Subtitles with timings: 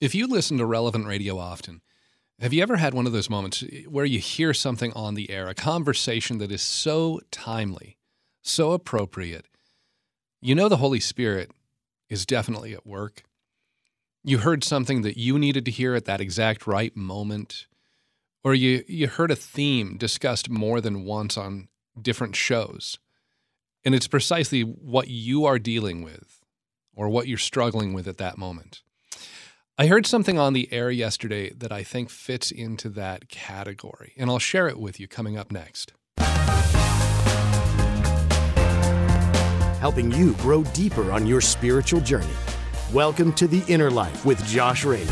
[0.00, 1.82] If you listen to relevant radio often,
[2.38, 5.46] have you ever had one of those moments where you hear something on the air,
[5.46, 7.98] a conversation that is so timely,
[8.40, 9.44] so appropriate?
[10.40, 11.50] You know the Holy Spirit
[12.08, 13.24] is definitely at work.
[14.24, 17.66] You heard something that you needed to hear at that exact right moment,
[18.42, 21.68] or you, you heard a theme discussed more than once on
[22.00, 22.98] different shows.
[23.84, 26.40] And it's precisely what you are dealing with
[26.96, 28.82] or what you're struggling with at that moment.
[29.80, 34.28] I heard something on the air yesterday that I think fits into that category, and
[34.28, 35.94] I'll share it with you coming up next.
[39.78, 42.28] Helping you grow deeper on your spiritual journey.
[42.92, 45.08] Welcome to The Inner Life with Josh Raymond.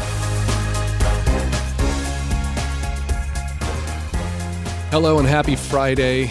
[4.90, 6.30] Hello and happy Friday.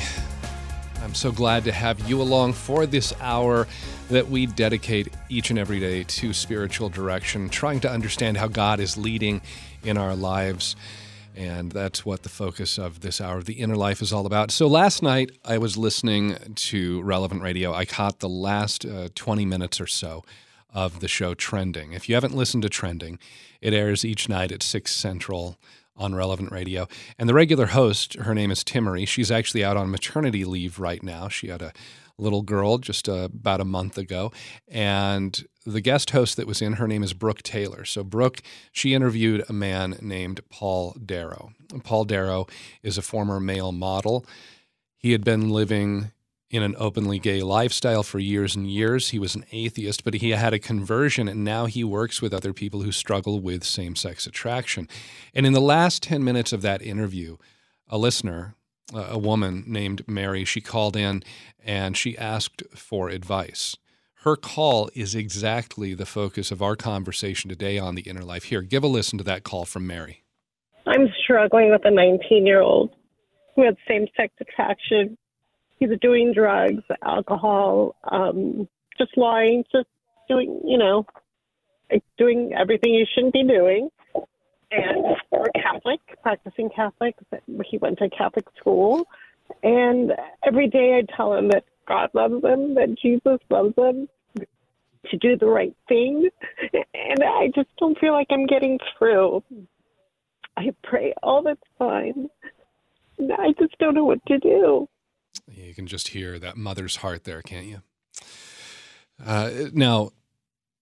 [1.01, 3.65] I'm so glad to have you along for this hour
[4.09, 8.79] that we dedicate each and every day to spiritual direction, trying to understand how God
[8.79, 9.41] is leading
[9.83, 10.75] in our lives.
[11.35, 14.49] And that's what the focus of this hour of the inner life is all about.
[14.49, 17.73] So last night, I was listening to Relevant Radio.
[17.73, 20.23] I caught the last uh, 20 minutes or so
[20.73, 21.93] of the show Trending.
[21.93, 23.19] If you haven't listened to Trending,
[23.61, 25.57] it airs each night at 6 Central
[25.95, 26.87] on Relevant Radio.
[27.19, 29.07] And the regular host, her name is Timmerie.
[29.07, 31.27] She's actually out on maternity leave right now.
[31.27, 31.73] She had a
[32.17, 34.31] little girl just uh, about a month ago.
[34.67, 37.85] And the guest host that was in, her name is Brooke Taylor.
[37.85, 41.51] So, Brooke, she interviewed a man named Paul Darrow.
[41.83, 42.47] Paul Darrow
[42.81, 44.25] is a former male model.
[44.97, 46.11] He had been living
[46.49, 49.09] in an openly gay lifestyle for years and years.
[49.09, 52.53] He was an atheist, but he had a conversion, and now he works with other
[52.53, 54.87] people who struggle with same sex attraction.
[55.33, 57.37] And in the last 10 minutes of that interview,
[57.89, 58.55] a listener,
[58.93, 61.23] a woman named Mary, she called in
[61.63, 63.75] and she asked for advice.
[64.21, 68.45] Her call is exactly the focus of our conversation today on the inner life.
[68.45, 70.23] Here, give a listen to that call from Mary.
[70.85, 72.91] I'm struggling with a 19 year old
[73.55, 75.17] who has same sex attraction.
[75.79, 78.67] He's doing drugs, alcohol, um,
[78.97, 79.87] just lying, just
[80.27, 81.05] doing, you know,
[82.17, 83.89] doing everything you shouldn't be doing
[84.71, 87.15] and we're Catholic, practicing Catholic.
[87.65, 89.07] He went to Catholic school,
[89.63, 90.11] and
[90.45, 94.07] every day I tell him that God loves him, that Jesus loves him,
[95.09, 96.29] to do the right thing,
[96.73, 99.43] and I just don't feel like I'm getting through.
[100.57, 102.27] I pray all the time.
[103.19, 104.89] I just don't know what to do.
[105.49, 107.81] You can just hear that mother's heart there, can't you?
[109.23, 110.11] Uh, now,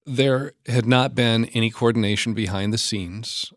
[0.06, 3.54] there had not been any coordination behind the scenes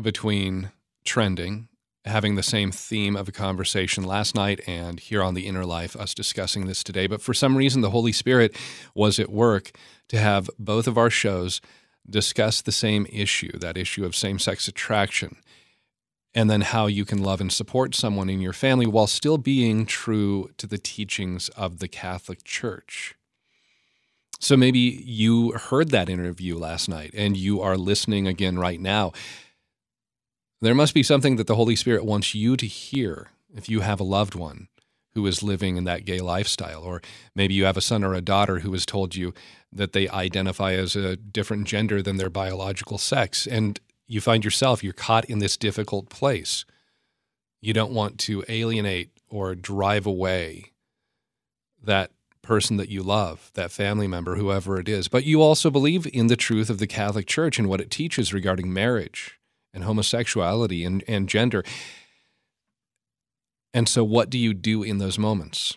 [0.00, 0.70] between
[1.04, 1.68] trending,
[2.04, 5.96] having the same theme of a conversation last night, and here on the inner life,
[5.96, 7.06] us discussing this today.
[7.06, 8.56] But for some reason, the Holy Spirit
[8.94, 9.72] was at work
[10.08, 11.60] to have both of our shows
[12.08, 15.36] discuss the same issue that issue of same sex attraction.
[16.34, 19.84] And then how you can love and support someone in your family while still being
[19.84, 23.14] true to the teachings of the Catholic Church.
[24.40, 29.12] So maybe you heard that interview last night and you are listening again right now.
[30.62, 33.98] There must be something that the Holy Spirit wants you to hear if you have
[33.98, 34.68] a loved one
[35.12, 37.02] who is living in that gay lifestyle, or
[37.34, 39.34] maybe you have a son or a daughter who has told you
[39.72, 44.84] that they identify as a different gender than their biological sex, and you find yourself,
[44.84, 46.64] you're caught in this difficult place.
[47.60, 50.66] You don't want to alienate or drive away
[51.82, 55.08] that person that you love, that family member, whoever it is.
[55.08, 58.32] But you also believe in the truth of the Catholic Church and what it teaches
[58.32, 59.40] regarding marriage
[59.74, 61.64] and homosexuality and, and gender.
[63.74, 65.76] And so, what do you do in those moments?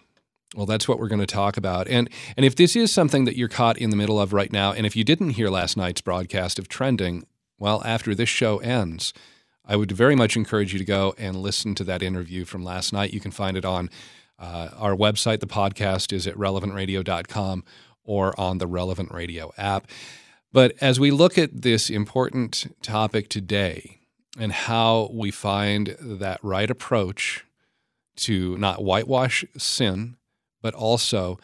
[0.56, 1.88] Well, that's what we're going to talk about.
[1.88, 4.72] And and if this is something that you're caught in the middle of right now,
[4.72, 7.26] and if you didn't hear last night's broadcast of trending,
[7.58, 9.14] well, after this show ends,
[9.66, 12.94] I would very much encourage you to go and listen to that interview from last
[12.94, 13.14] night.
[13.14, 13.90] You can find it on
[14.38, 15.40] uh, our website.
[15.40, 17.64] The podcast is at relevantradio.com
[18.04, 19.88] or on the Relevant Radio app.
[20.56, 24.00] But as we look at this important topic today
[24.40, 27.44] and how we find that right approach
[28.16, 30.16] to not whitewash sin,
[30.62, 31.40] but also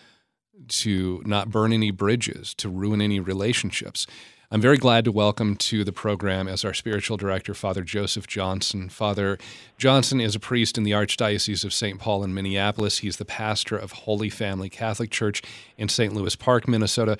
[0.70, 4.08] to not burn any bridges, to ruin any relationships.
[4.50, 8.88] I'm very glad to welcome to the program as our spiritual director, Father Joseph Johnson.
[8.88, 9.38] Father
[9.78, 12.00] Johnson is a priest in the Archdiocese of St.
[12.00, 13.00] Paul in Minneapolis.
[13.00, 15.42] He's the pastor of Holy Family Catholic Church
[15.78, 16.14] in St.
[16.14, 17.18] Louis Park, Minnesota.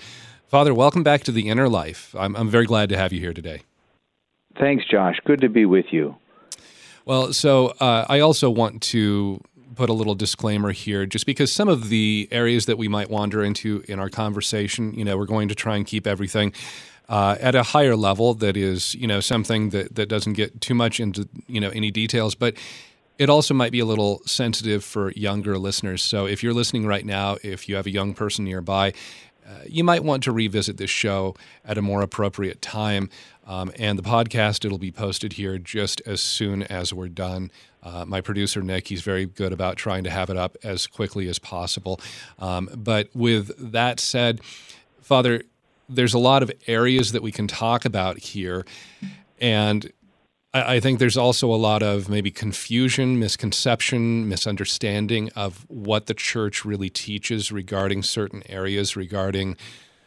[0.52, 2.14] Father, welcome back to the inner life.
[2.14, 3.62] I'm, I'm very glad to have you here today.
[4.60, 5.16] Thanks, Josh.
[5.24, 6.18] Good to be with you.
[7.06, 9.40] Well, so uh, I also want to
[9.76, 13.42] put a little disclaimer here, just because some of the areas that we might wander
[13.42, 16.52] into in our conversation, you know, we're going to try and keep everything
[17.08, 20.74] uh, at a higher level that is, you know, something that, that doesn't get too
[20.74, 22.58] much into, you know, any details, but
[23.18, 26.02] it also might be a little sensitive for younger listeners.
[26.02, 28.94] So if you're listening right now, if you have a young person nearby,
[29.48, 31.36] uh, you might want to revisit this show
[31.66, 33.10] at a more appropriate time.
[33.46, 37.52] Um, and the podcast, it'll be posted here just as soon as we're done.
[37.84, 41.28] Uh, my producer, Nick, he's very good about trying to have it up as quickly
[41.28, 42.00] as possible.
[42.40, 44.42] Um, but with that said,
[45.02, 45.44] Father,
[45.90, 48.66] there's a lot of areas that we can talk about here.
[49.40, 49.92] And
[50.54, 56.14] I, I think there's also a lot of maybe confusion, misconception, misunderstanding of what the
[56.14, 59.58] church really teaches regarding certain areas, regarding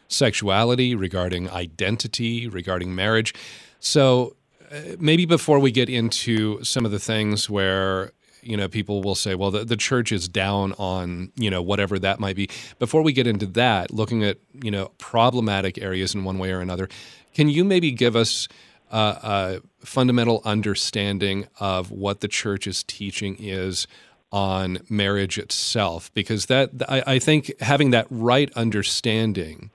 [0.08, 3.34] sexuality, regarding identity, regarding marriage.
[3.80, 4.36] So
[4.70, 8.12] uh, maybe before we get into some of the things where
[8.42, 11.98] you know people will say well the, the church is down on you know whatever
[11.98, 12.48] that might be
[12.78, 16.60] before we get into that looking at you know problematic areas in one way or
[16.60, 16.86] another
[17.32, 18.46] can you maybe give us
[18.90, 23.86] a fundamental understanding of what the church is teaching is
[24.32, 29.70] on marriage itself because that I, I think having that right understanding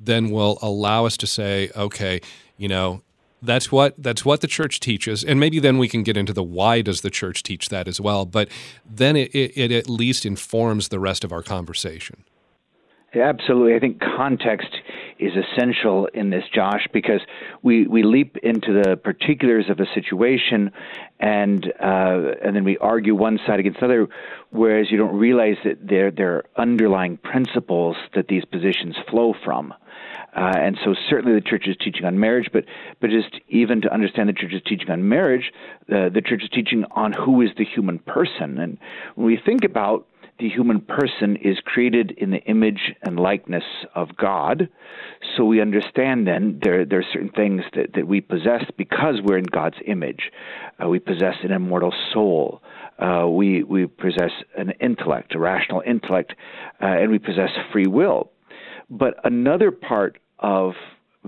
[0.00, 2.20] then will allow us to say okay
[2.56, 3.02] you know
[3.40, 6.42] that's what that's what the church teaches and maybe then we can get into the
[6.42, 8.48] why does the church teach that as well but
[8.84, 12.24] then it, it, it at least informs the rest of our conversation
[13.14, 13.74] Absolutely.
[13.74, 14.76] I think context
[15.18, 17.20] is essential in this, Josh, because
[17.62, 20.70] we, we leap into the particulars of a situation
[21.20, 24.08] and uh, and then we argue one side against the other,
[24.50, 29.72] whereas you don't realize that there, there are underlying principles that these positions flow from.
[30.36, 32.64] Uh, and so certainly the church is teaching on marriage, but
[33.00, 35.52] but just even to understand the church is teaching on marriage,
[35.92, 38.58] uh, the church is teaching on who is the human person.
[38.58, 38.78] And
[39.14, 40.06] when we think about
[40.38, 43.64] the human person is created in the image and likeness
[43.94, 44.68] of God.
[45.36, 49.38] So we understand then there, there are certain things that, that we possess because we're
[49.38, 50.30] in God's image.
[50.82, 52.62] Uh, we possess an immortal soul.
[52.98, 56.34] Uh, we, we possess an intellect, a rational intellect,
[56.82, 58.30] uh, and we possess free will.
[58.90, 60.72] But another part of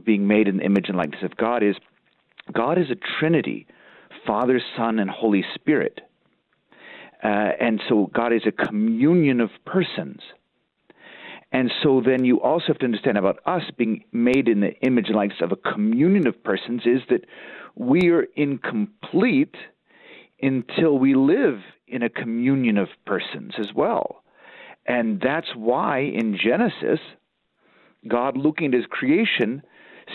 [0.05, 1.77] being made in the image and likeness of God is
[2.53, 3.67] God is a Trinity
[4.27, 6.01] Father, Son, and Holy Spirit.
[7.23, 10.21] Uh, and so God is a communion of persons.
[11.53, 15.07] And so then you also have to understand about us being made in the image
[15.07, 17.25] and likeness of a communion of persons is that
[17.75, 19.55] we are incomplete
[20.43, 24.23] until we live in a communion of persons as well.
[24.87, 27.01] And that's why in Genesis,
[28.07, 29.63] God looking at his creation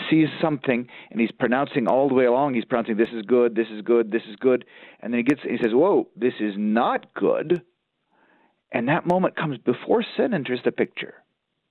[0.08, 2.54] sees something and he's pronouncing all the way along.
[2.54, 4.64] He's pronouncing, "This is good, this is good, this is good,"
[5.00, 7.62] and then he gets, he says, "Whoa, this is not good."
[8.72, 11.22] And that moment comes before sin enters the picture.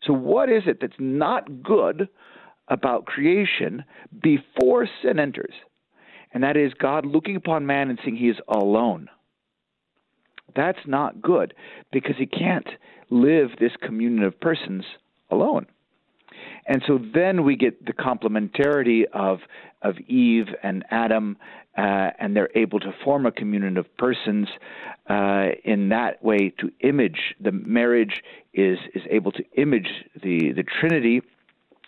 [0.03, 2.09] So, what is it that's not good
[2.67, 3.83] about creation
[4.21, 5.53] before sin enters?
[6.33, 9.09] And that is God looking upon man and seeing he is alone.
[10.55, 11.53] That's not good
[11.91, 12.67] because he can't
[13.09, 14.85] live this communion of persons
[15.29, 15.65] alone.
[16.65, 19.39] And so then we get the complementarity of
[19.81, 21.37] of Eve and Adam,
[21.75, 24.47] uh, and they're able to form a communion of persons
[25.09, 28.21] uh, in that way to image the marriage
[28.53, 29.89] is is able to image
[30.21, 31.21] the the Trinity.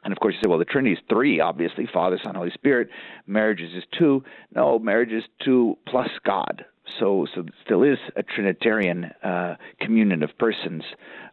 [0.04, 2.90] And of course, you say, well, the Trinity is three, obviously Father, Son, Holy Spirit.
[3.26, 4.24] Marriage is two.
[4.54, 6.66] No, marriage is two plus God.
[7.00, 10.84] So, so still is a Trinitarian uh, communion of persons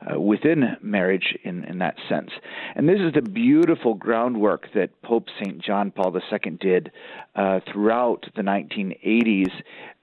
[0.01, 2.31] uh, within marriage in, in that sense.
[2.75, 5.63] And this is the beautiful groundwork that Pope St.
[5.63, 6.91] John Paul II did
[7.35, 9.51] uh, throughout the 1980s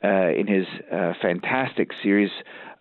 [0.04, 2.32] uh, in his uh, fantastic series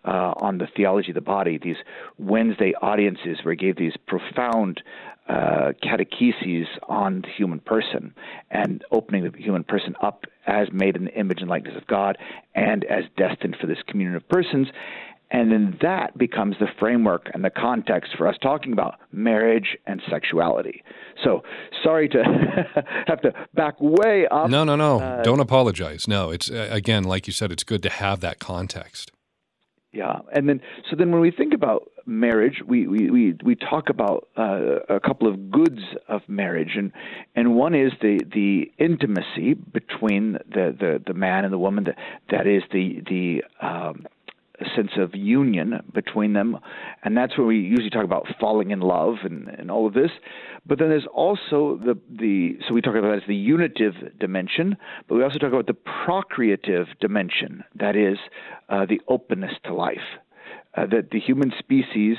[0.05, 1.75] uh, on the theology of the body, these
[2.17, 4.81] Wednesday audiences where he gave these profound
[5.29, 8.13] uh, catecheses on the human person
[8.49, 12.17] and opening the human person up as made in the image and likeness of God
[12.55, 14.67] and as destined for this communion of persons.
[15.29, 20.01] And then that becomes the framework and the context for us talking about marriage and
[20.09, 20.83] sexuality.
[21.23, 21.43] So
[21.83, 22.23] sorry to
[23.07, 24.49] have to back way up.
[24.49, 25.01] No, no, no.
[25.01, 26.07] Uh, Don't apologize.
[26.07, 29.11] No, it's uh, again, like you said, it's good to have that context.
[29.97, 30.61] Yeah, and then
[30.91, 34.99] so then when we think about marriage, we we we, we talk about uh, a
[34.99, 36.91] couple of goods of marriage, and
[37.35, 41.85] and one is the the intimacy between the the, the man and the woman.
[41.85, 41.95] That
[42.29, 44.05] that is the the um,
[44.77, 46.57] sense of union between them,
[47.03, 50.11] and that's where we usually talk about falling in love and, and all of this.
[50.65, 54.77] But then there's also the the so we talk about that as the unitive dimension,
[55.07, 57.63] but we also talk about the procreative dimension.
[57.75, 58.17] That is
[58.69, 59.97] uh, the openness to life.
[60.77, 62.17] Uh, that the human species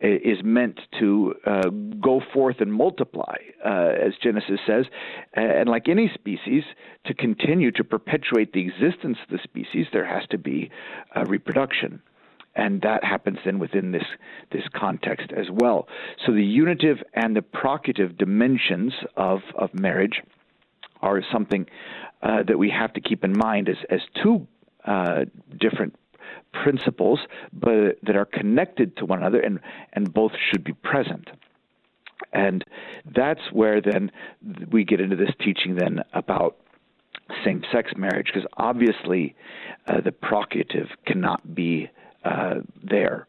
[0.00, 1.68] is meant to uh,
[2.00, 4.86] go forth and multiply, uh, as Genesis says,
[5.34, 6.62] and like any species,
[7.04, 10.70] to continue to perpetuate the existence of the species, there has to be
[11.16, 12.00] uh, reproduction.
[12.54, 14.04] And that happens then within this,
[14.52, 15.88] this context as well.
[16.24, 20.22] So the unitive and the procreative dimensions of, of marriage
[21.00, 21.66] are something
[22.22, 24.46] uh, that we have to keep in mind as, as two
[24.84, 25.24] uh,
[25.60, 25.94] different
[26.62, 27.20] principles,
[27.52, 29.60] but that are connected to one another, and
[29.92, 31.28] and both should be present.
[32.32, 32.64] And
[33.14, 34.10] that's where then
[34.70, 36.56] we get into this teaching then about
[37.44, 39.34] same-sex marriage, because obviously
[39.86, 41.88] uh, the procreative cannot be
[42.24, 43.28] uh, there.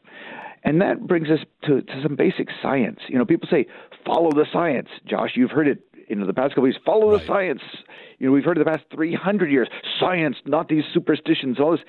[0.64, 3.00] And that brings us to, to some basic science.
[3.08, 3.68] You know, people say,
[4.06, 4.90] follow the science.
[5.06, 7.22] Josh, you've heard it you know the past couple of years follow right.
[7.22, 7.62] the science
[8.18, 9.70] you know we've heard it the past 300 years
[10.00, 11.82] science not these superstitions all this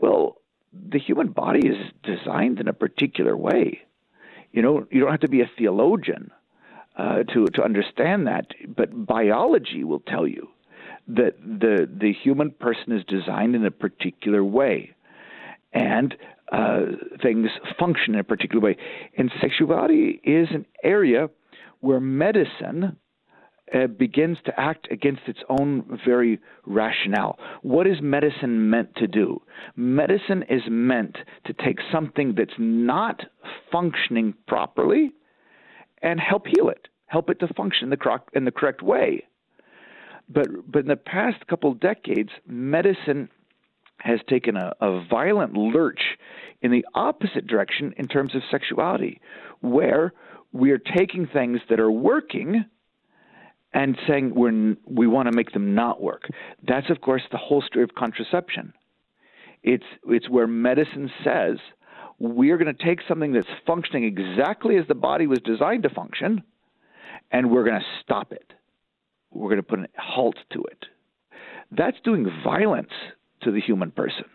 [0.00, 0.36] well
[0.72, 3.82] the human body is designed in a particular way.
[4.52, 6.30] You know, you don't have to be a theologian
[6.96, 10.48] uh, to to understand that, but biology will tell you
[11.08, 14.94] that the the human person is designed in a particular way,
[15.72, 16.14] and
[16.52, 16.80] uh,
[17.22, 17.48] things
[17.78, 18.76] function in a particular way.
[19.16, 21.30] And sexuality is an area
[21.80, 22.98] where medicine
[23.74, 27.38] uh, begins to act against its own very rationale.
[27.62, 29.42] What is medicine meant to do?
[29.76, 33.22] Medicine is meant to take something that's not
[33.70, 35.12] functioning properly
[36.02, 39.24] and help heal it, help it to function in the correct, in the correct way.
[40.28, 43.28] But, but in the past couple decades, medicine
[43.98, 46.00] has taken a, a violent lurch
[46.60, 49.20] in the opposite direction in terms of sexuality,
[49.60, 50.12] where
[50.52, 52.64] we are taking things that are working
[53.74, 56.28] and saying we're, we want to make them not work.
[56.66, 58.72] That's, of course, the whole story of contraception.
[59.62, 61.58] It's, it's where medicine says
[62.18, 66.42] we're going to take something that's functioning exactly as the body was designed to function,
[67.30, 68.52] and we're going to stop it.
[69.30, 70.84] We're going to put a halt to it.
[71.70, 72.92] That's doing violence
[73.42, 74.26] to the human person.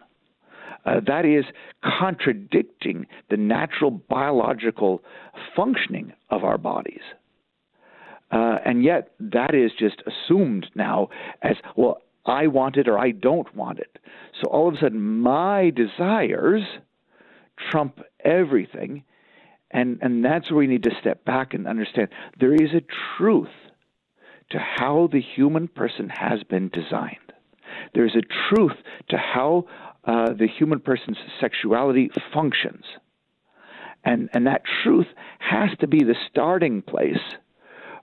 [0.86, 1.46] Uh, that is
[2.00, 5.03] contradicting the natural biological
[5.56, 7.01] functioning of our bodies.
[8.31, 11.10] Uh, and yet, that is just assumed now
[11.41, 14.00] as, well, I want it or I don't want it.
[14.41, 16.63] So all of a sudden, my desires
[17.72, 19.03] trump everything.
[19.72, 22.84] And, and that's where we need to step back and understand there is a
[23.17, 23.48] truth
[24.51, 27.17] to how the human person has been designed.
[27.93, 28.77] There's a truth
[29.10, 29.65] to how
[30.05, 32.86] uh, the human person's sexuality functions.
[34.03, 35.07] And, and that truth
[35.39, 37.17] has to be the starting place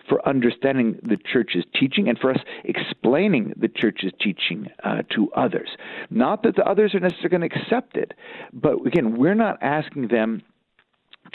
[0.08, 5.70] for understanding the church's teaching and for us explaining the church's teaching uh, to others.
[6.10, 8.12] Not that the others are necessarily going to accept it,
[8.52, 10.42] but again, we're not asking them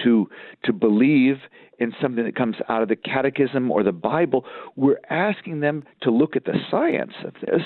[0.03, 0.29] to
[0.63, 1.37] to believe
[1.79, 4.45] in something that comes out of the catechism or the Bible.
[4.75, 7.61] We're asking them to look at the science of this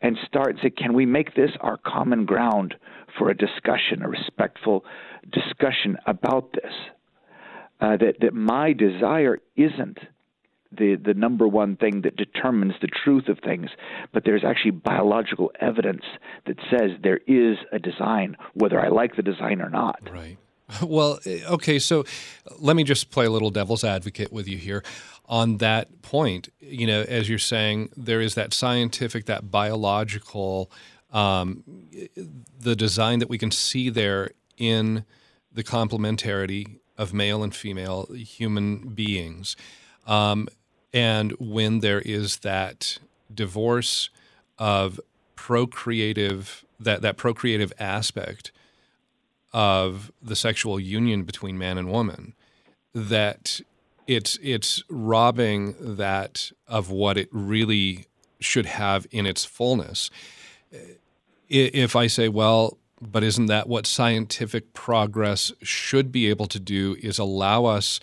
[0.00, 2.76] and start and say, can we make this our common ground
[3.18, 4.84] for a discussion, a respectful
[5.32, 6.72] discussion about this?
[7.80, 9.98] Uh, that that my desire isn't
[10.70, 13.70] the the number one thing that determines the truth of things,
[14.12, 16.04] but there's actually biological evidence
[16.46, 20.00] that says there is a design, whether I like the design or not.
[20.10, 20.38] Right.
[20.82, 22.04] Well, eh, okay, so
[22.58, 24.84] let me just play a little devil's advocate with you here
[25.24, 26.50] on that point.
[26.60, 30.70] You know, as you're saying, there is that scientific, that biological,
[31.10, 31.64] um,
[32.60, 35.06] the design that we can see there in
[35.50, 39.56] the complementarity of male and female human beings.
[40.06, 40.48] Um,
[40.92, 42.98] and when there is that
[43.32, 44.10] divorce
[44.58, 45.00] of
[45.36, 48.50] procreative, that, that procreative aspect
[49.52, 52.34] of the sexual union between man and woman,
[52.94, 53.60] that
[54.06, 58.06] it's it's robbing that of what it really
[58.40, 60.10] should have in its fullness.
[61.48, 66.96] If I say, well, but isn't that what scientific progress should be able to do
[67.00, 68.00] is allow us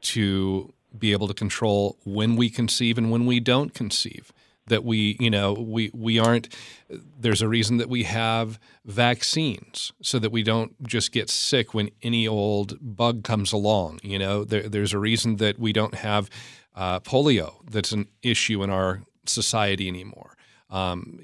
[0.00, 4.32] to be able to control when we conceive and when we don't conceive?
[4.66, 6.54] That we you know we we aren't
[6.90, 11.90] there's a reason that we have vaccines so that we don't just get sick when
[12.02, 14.44] any old bug comes along you know?
[14.44, 16.28] There, there's a reason that we don't have
[16.74, 20.36] uh, polio that's an issue in our society anymore.
[20.70, 21.18] Um,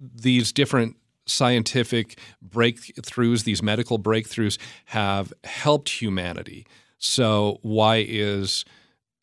[0.00, 0.96] these different
[1.30, 6.66] scientific breakthroughs, these medical breakthroughs, have helped humanity.
[6.98, 8.64] So why is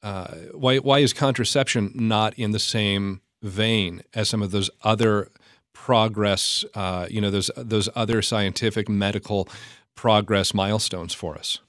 [0.04, 5.30] uh, why why is contraception not in the same vein as some of those other
[5.74, 6.66] progress?
[6.74, 9.48] Uh, you know, those those other scientific medical
[9.96, 11.60] progress milestones for us.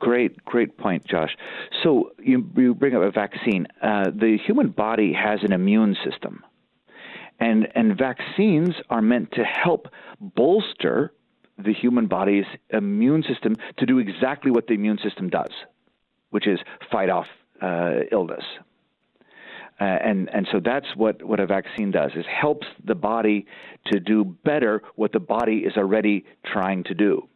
[0.00, 1.34] Great, great point, Josh.
[1.82, 3.66] So you, you bring up a vaccine.
[3.80, 6.44] Uh, the human body has an immune system,
[7.40, 9.88] and and vaccines are meant to help
[10.20, 11.12] bolster
[11.58, 15.52] the human body's immune system to do exactly what the immune system does,
[16.30, 16.58] which is
[16.90, 17.26] fight off
[17.62, 18.44] uh, illness.
[19.80, 23.44] Uh, and and so that's what, what a vaccine does is helps the body
[23.86, 27.28] to do better what the body is already trying to do.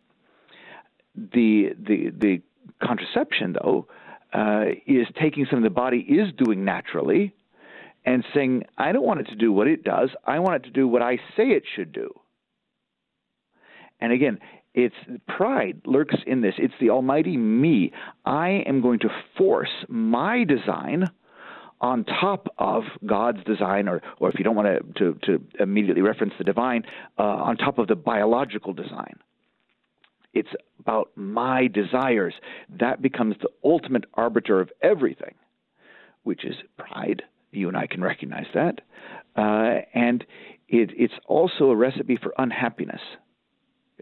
[1.17, 2.43] The the the
[2.81, 3.89] contraception though
[4.33, 7.35] uh, is taking something the body is doing naturally
[8.05, 10.11] and saying I don't want it to do what it does.
[10.27, 12.11] I want it to do what I say it should do.
[14.01, 14.39] And again,
[14.75, 14.95] it's
[15.27, 16.55] pride lurks in this.
[16.59, 17.93] It's the almighty me.
[18.25, 21.11] I am going to force my design
[21.81, 26.03] on top of God's design, or, or if you don't want to, to, to immediately
[26.03, 26.85] reference the divine,
[27.19, 29.15] uh, on top of the biological design.
[30.35, 30.49] It's
[30.81, 32.35] about my desires.
[32.79, 35.35] That becomes the ultimate arbiter of everything,
[36.23, 37.23] which is pride.
[37.51, 38.81] You and I can recognize that.
[39.37, 40.25] Uh, and
[40.69, 43.01] it, it's also a recipe for unhappiness.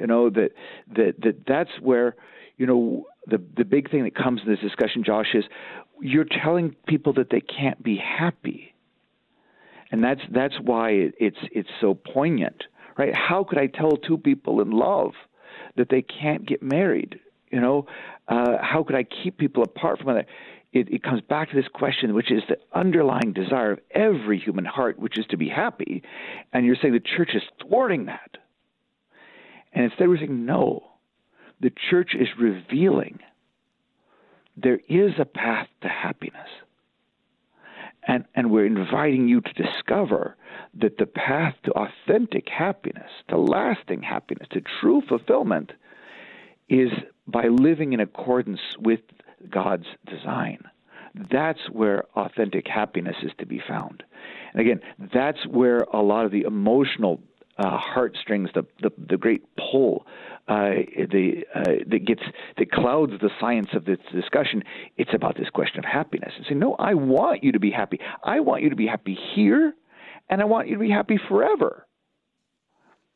[0.00, 0.50] You know that
[0.94, 2.16] that that that's where
[2.58, 5.44] you know the the big thing that comes in this discussion, Josh, is
[6.00, 8.74] you're telling people that they can't be happy,
[9.90, 12.64] and that's that's why it, it's it's so poignant,
[12.98, 13.14] right?
[13.16, 15.12] How could I tell two people in love
[15.76, 17.18] that they can't get married?
[17.50, 17.86] You know,
[18.28, 20.28] uh, how could I keep people apart from one another?
[20.73, 24.64] It, it comes back to this question, which is the underlying desire of every human
[24.64, 26.02] heart, which is to be happy,
[26.52, 28.37] and you're saying the church is thwarting that.
[29.73, 30.85] And instead, we're saying, no,
[31.61, 33.20] the church is revealing
[34.56, 36.49] there is a path to happiness.
[38.08, 40.37] And, and we're inviting you to discover
[40.75, 45.73] that the path to authentic happiness, to lasting happiness, to true fulfillment,
[46.68, 46.90] is
[47.26, 49.00] by living in accordance with
[49.50, 50.58] God's design.
[51.30, 54.02] That's where authentic happiness is to be found.
[54.52, 54.80] And again,
[55.14, 57.20] that's where a lot of the emotional
[57.58, 60.06] uh, heartstrings, the, the, the great pull
[60.48, 60.70] uh,
[61.11, 62.22] the, uh, that gets
[62.56, 64.62] that clouds the science of this discussion.
[64.96, 66.32] It's about this question of happiness.
[66.37, 67.98] And say, no, I want you to be happy.
[68.22, 69.74] I want you to be happy here,
[70.28, 71.87] and I want you to be happy forever.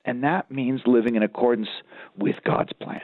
[0.04, 1.68] And that means living in accordance
[2.16, 3.02] with God's plan.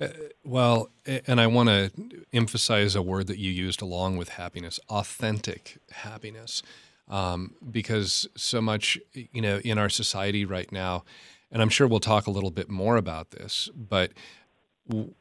[0.00, 0.08] Uh,
[0.44, 0.90] well,
[1.26, 1.90] and I want to
[2.32, 6.62] emphasize a word that you used along with happiness authentic happiness.
[7.08, 11.02] Um, because so much, you know, in our society right now,
[11.50, 14.12] and I'm sure we'll talk a little bit more about this, but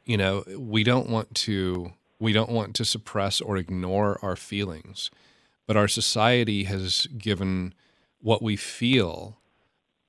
[0.05, 5.09] you know, we don't want to we don't want to suppress or ignore our feelings,
[5.65, 7.73] but our society has given
[8.21, 9.37] what we feel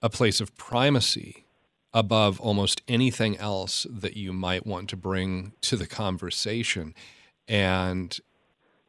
[0.02, 1.44] a place of primacy
[1.92, 6.94] above almost anything else that you might want to bring to the conversation.
[7.48, 8.16] And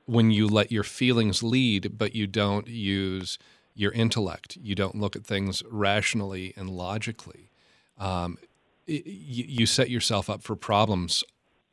[0.05, 3.39] when you let your feelings lead, but you don't use
[3.73, 7.49] your intellect, you don't look at things rationally and logically,
[7.97, 8.37] um,
[8.85, 11.23] you, you set yourself up for problems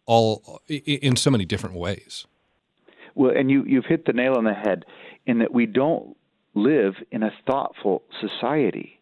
[0.06, 2.26] all in so many different ways.
[3.14, 4.84] Well, and you, you've hit the nail on the head
[5.26, 6.16] in that we don't
[6.54, 8.97] live in a thoughtful society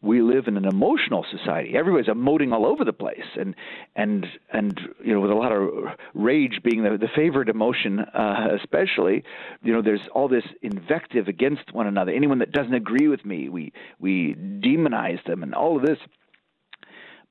[0.00, 1.76] we live in an emotional society.
[1.76, 3.54] Everybody's emoting all over the place, and
[3.96, 5.68] and and you know, with a lot of
[6.14, 9.24] rage being the, the favorite emotion, uh, especially,
[9.62, 12.12] you know, there's all this invective against one another.
[12.12, 15.98] Anyone that doesn't agree with me, we we demonize them, and all of this.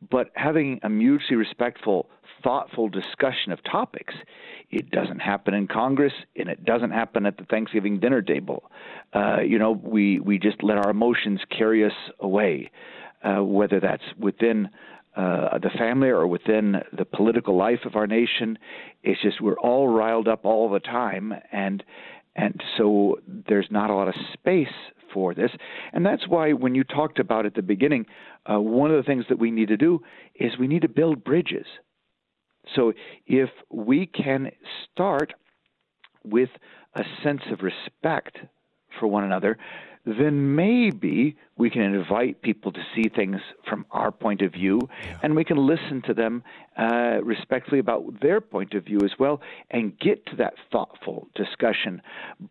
[0.09, 2.09] But having a mutually respectful,
[2.43, 4.13] thoughtful discussion of topics,
[4.69, 8.69] it doesn't happen in Congress, and it doesn't happen at the Thanksgiving dinner table.
[9.13, 12.71] Uh, you know, we we just let our emotions carry us away,
[13.23, 14.69] uh, whether that's within.
[15.15, 18.55] Uh, the family or within the political life of our nation,
[19.01, 21.83] it's just we're all riled up all the time, and
[22.35, 24.67] and so there's not a lot of space
[25.11, 25.51] for this.
[25.91, 28.05] And that's why when you talked about at the beginning,
[28.49, 30.01] uh, one of the things that we need to do
[30.35, 31.65] is we need to build bridges.
[32.75, 32.93] So
[33.25, 34.51] if we can
[34.91, 35.33] start
[36.23, 36.49] with
[36.95, 38.37] a sense of respect
[38.99, 39.57] for one another,
[40.05, 45.19] then maybe we can invite people to see things from our point of view, yeah.
[45.21, 46.43] and we can listen to them
[46.77, 52.01] uh, respectfully about their point of view as well, and get to that thoughtful discussion.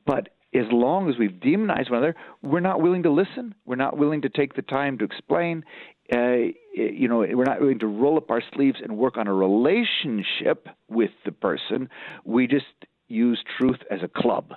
[0.05, 3.55] But as long as we've demonized one another, we're not willing to listen.
[3.64, 5.64] We're not willing to take the time to explain.
[6.12, 9.35] Uh, you know, we're not willing to roll up our sleeves and work on a
[9.35, 11.88] relationship with the person.
[12.25, 12.66] We just
[13.09, 14.55] use truth as a club,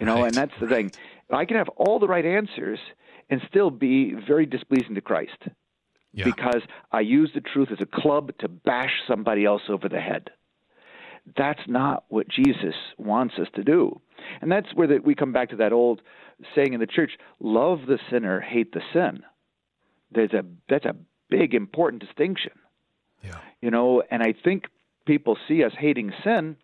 [0.00, 0.26] you know, right.
[0.26, 0.90] and that's the thing.
[1.30, 2.78] I can have all the right answers
[3.30, 5.38] and still be very displeasing to Christ.
[6.12, 6.24] yeah.
[6.24, 10.30] because I use the truth as a club to bash somebody else over the head.
[11.36, 14.00] That's not what Jesus wants us to do.
[14.40, 16.02] And that's where the, we come back to that old
[16.54, 19.22] saying in the church love the sinner, hate the sin.
[20.10, 20.96] There's a, that's a
[21.30, 22.52] big, important distinction.
[23.22, 23.38] Yeah.
[23.60, 24.64] You know, and I think
[25.06, 26.56] people see us hating sin,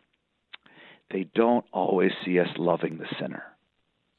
[1.10, 3.44] they don't always see us loving the sinner.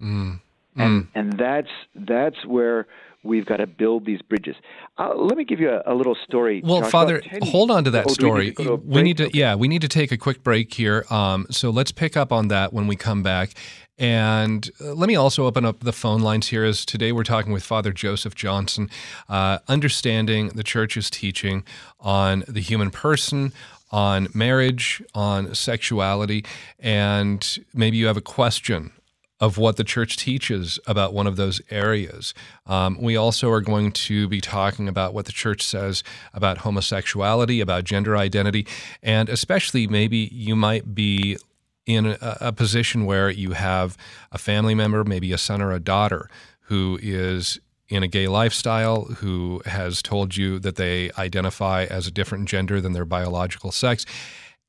[0.01, 0.41] Mm.
[0.75, 1.07] And, mm.
[1.13, 2.87] and that's that's where
[3.23, 4.55] we've got to build these bridges.
[4.97, 6.61] Uh, let me give you a, a little story.
[6.63, 8.53] Well, Josh, Father, hold on to that oh, story.
[8.57, 11.05] We need to, we need to, yeah, we need to take a quick break here.
[11.09, 13.53] Um, so let's pick up on that when we come back.
[13.97, 17.51] And uh, let me also open up the phone lines here as today we're talking
[17.51, 18.89] with Father Joseph Johnson,
[19.27, 21.65] uh, understanding the church's teaching
[21.99, 23.51] on the human person,
[23.91, 26.45] on marriage, on sexuality,
[26.79, 28.91] and maybe you have a question
[29.39, 32.33] of what the church teaches about one of those areas.
[32.65, 37.61] Um, we also are going to be talking about what the church says about homosexuality,
[37.61, 38.67] about gender identity,
[39.01, 41.37] and especially maybe you might be
[41.85, 43.97] in a, a position where you have
[44.31, 46.29] a family member, maybe a son or a daughter,
[46.63, 52.11] who is in a gay lifestyle who has told you that they identify as a
[52.11, 54.05] different gender than their biological sex,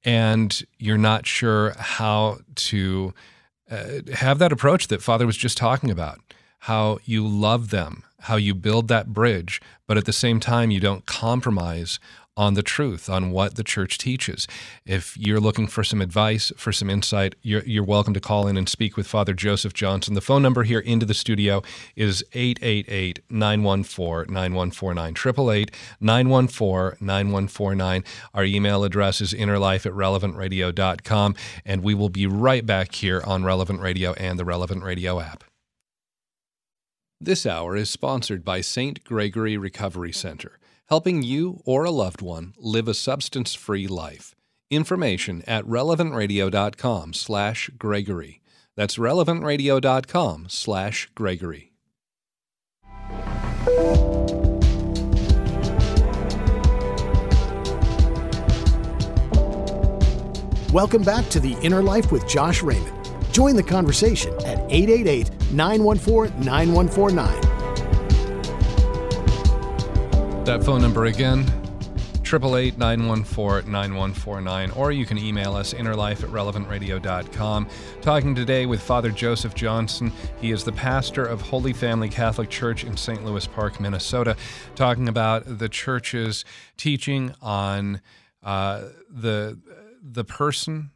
[0.05, 3.13] and you're not sure how to
[3.71, 6.21] uh, have that approach that Father was just talking about
[6.65, 10.81] how you love them, how you build that bridge, but at the same time, you
[10.81, 11.99] don't compromise
[12.37, 14.47] on the truth, on what the church teaches.
[14.87, 18.57] If you're looking for some advice, for some insight, you're, you're welcome to call in
[18.57, 20.15] and speak with Father Joseph Johnson.
[20.15, 21.63] The phone number here into the studio
[21.97, 25.11] is 888 914 9149.
[25.11, 28.05] 888 914 9149.
[28.35, 33.45] Our email address is innerlife at relevantradio.com, and we will be right back here on
[33.45, 35.45] Relevant Radio and the Relevant Radio app.
[37.21, 39.05] This hour is sponsored by St.
[39.05, 40.59] Gregory Recovery Center
[40.91, 44.35] helping you or a loved one live a substance-free life.
[44.71, 48.41] Information at relevantradio.com slash Gregory.
[48.77, 51.71] That's relevantradio.com slash Gregory.
[60.73, 62.97] Welcome back to The Inner Life with Josh Raymond.
[63.33, 67.50] Join the conversation at 888 914 9149
[70.51, 71.45] that phone number again,
[72.25, 77.69] 888-914-9149, or you can email us innerlife at relevantradio.com.
[78.03, 80.11] Talking today with Father Joseph Johnson.
[80.41, 83.25] He is the pastor of Holy Family Catholic Church in St.
[83.25, 84.37] Louis Park, Minnesota,
[84.75, 86.45] talking about the church's
[86.77, 88.01] teaching on
[88.43, 89.57] uh, the
[90.03, 90.91] the person,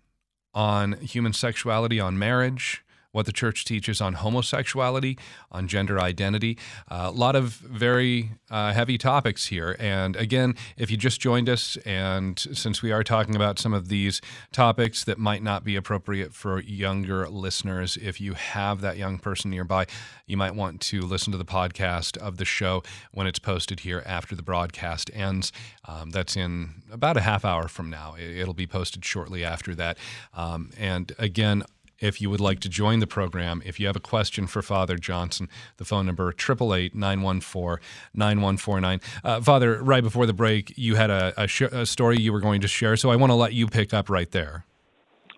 [0.53, 2.84] on human sexuality, on marriage,
[3.15, 5.17] what the church teaches on homosexuality,
[5.53, 6.59] on gender identity.
[6.91, 9.77] Uh, a lot of very uh, heavy topics here.
[9.79, 13.89] And again, if you just joined us, and since we are talking about some of
[13.89, 19.19] these topics that might not be appropriate for younger listeners, if you have that young
[19.19, 19.87] person nearby,
[20.27, 24.03] you might want to listen to the podcast of the show when it's posted here
[24.05, 25.53] after the broadcast ends.
[25.87, 28.17] Um, that's in about a half hour from now.
[28.19, 29.99] It'll be posted shortly after that.
[30.35, 31.63] Um, and again,
[31.99, 33.63] if you would like to join the program.
[33.65, 39.03] If you have a question for Father Johnson, the phone number 888-914-9149.
[39.23, 42.41] Uh, Father, right before the break, you had a, a, sh- a story you were
[42.41, 44.65] going to share, so I want to let you pick up right there.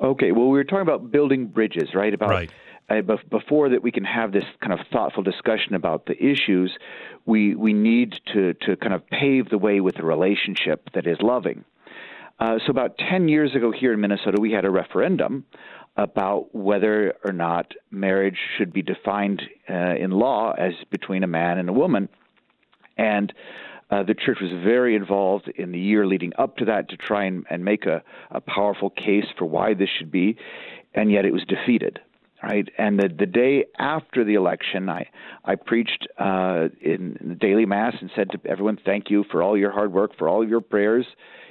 [0.01, 0.33] Okay.
[0.33, 2.13] Well, we were talking about building bridges, right?
[2.13, 2.51] About right.
[2.89, 6.73] Uh, before that we can have this kind of thoughtful discussion about the issues,
[7.25, 11.17] we we need to to kind of pave the way with a relationship that is
[11.21, 11.65] loving.
[12.39, 15.45] Uh, so about 10 years ago here in Minnesota, we had a referendum
[15.97, 21.59] about whether or not marriage should be defined uh, in law as between a man
[21.59, 22.09] and a woman.
[22.99, 23.33] And
[23.91, 27.25] uh, the church was very involved in the year leading up to that to try
[27.25, 30.37] and, and make a, a powerful case for why this should be,
[30.95, 32.01] and yet it was defeated.
[32.43, 35.09] Right, and the the day after the election, I
[35.43, 39.43] I preached uh, in, in the daily mass and said to everyone, "Thank you for
[39.43, 41.07] all your hard work, for all your prayers,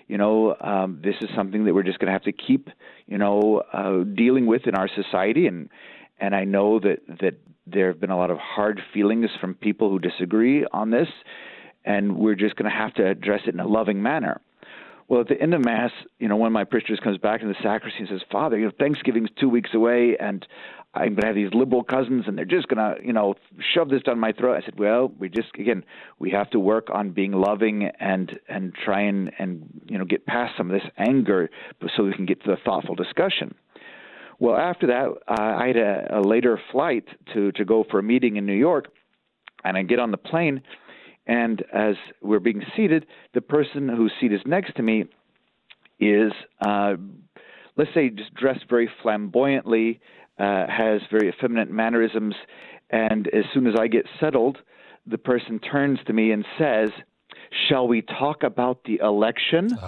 [0.08, 2.70] you know, um, this is something that we're just going to have to keep,
[3.08, 5.48] you know, uh, dealing with in our society.
[5.48, 5.70] And
[6.20, 7.36] and I know that that
[7.68, 11.10] there have been a lot of hard feelings from people who disagree on this,
[11.84, 14.42] and we're just going to have to address it in a loving manner.
[15.08, 17.48] Well, at the end of Mass, you know, one of my parishioners comes back in
[17.48, 20.46] the sacristy and says, Father, you know, Thanksgiving's two weeks away, and
[20.96, 23.36] I'm going to have these liberal cousins, and they're just going to, you know,
[23.74, 24.56] shove this down my throat.
[24.62, 25.84] I said, well, we just again,
[26.20, 30.26] we have to work on being loving and and try and and you know get
[30.26, 31.50] past some of this anger,
[31.96, 33.56] so we can get to the thoughtful discussion.
[34.40, 38.04] Well, after that, uh, I had a, a later flight to to go for a
[38.04, 38.86] meeting in New York,
[39.64, 40.62] and I get on the plane,
[41.28, 45.06] And as we're being seated, the person whose seat is next to me
[46.00, 46.32] is,
[46.66, 46.94] uh,
[47.76, 50.02] let's say, just dressed very flamboyantly,
[50.40, 52.36] uh, has very effeminate mannerisms,
[52.90, 54.58] and as soon as I get settled,
[55.06, 56.90] the person turns to me and says,
[57.68, 59.78] Shall we talk about the election?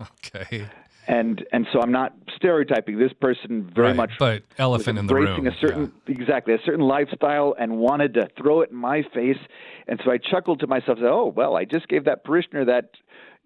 [0.00, 0.66] Okay.
[1.06, 5.14] And and so I'm not stereotyping this person very right, much, but elephant in the
[5.14, 5.46] room.
[5.46, 6.14] a certain yeah.
[6.14, 9.38] exactly a certain lifestyle and wanted to throw it in my face.
[9.86, 12.90] And so I chuckled to myself, said, "Oh well, I just gave that parishioner that."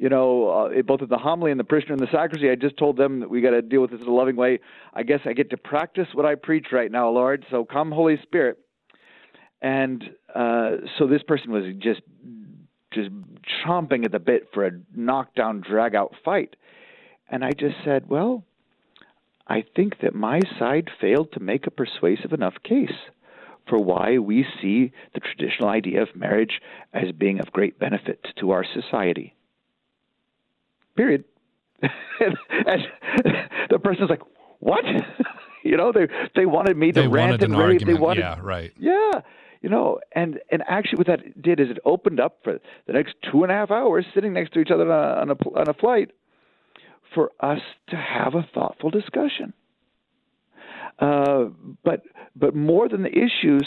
[0.00, 2.76] You know, uh, both in the homily and the parishioner in the sacristy, I just
[2.76, 4.60] told them that we got to deal with this in a loving way.
[4.94, 7.44] I guess I get to practice what I preach right now, Lord.
[7.50, 8.58] So come, Holy Spirit.
[9.60, 12.02] And uh, so this person was just
[12.92, 13.10] just
[13.64, 16.56] chomping at the bit for a knockdown, drag out fight.
[17.30, 18.44] And I just said, well,
[19.46, 22.94] I think that my side failed to make a persuasive enough case
[23.68, 26.60] for why we see the traditional idea of marriage
[26.92, 29.34] as being of great benefit to our society.
[30.96, 31.24] Period.
[31.82, 32.36] and
[33.70, 34.22] the person's like,
[34.58, 34.84] "What?"
[35.62, 37.60] you know, they they wanted me to they rant and rave.
[37.60, 37.86] Argument.
[37.86, 38.72] They wanted, yeah, right.
[38.76, 39.20] Yeah,
[39.62, 43.14] you know, and and actually, what that did is it opened up for the next
[43.30, 45.68] two and a half hours, sitting next to each other on a on a, on
[45.68, 46.10] a flight,
[47.14, 49.52] for us to have a thoughtful discussion.
[50.98, 51.46] Uh,
[51.84, 52.02] but
[52.34, 53.66] but more than the issues,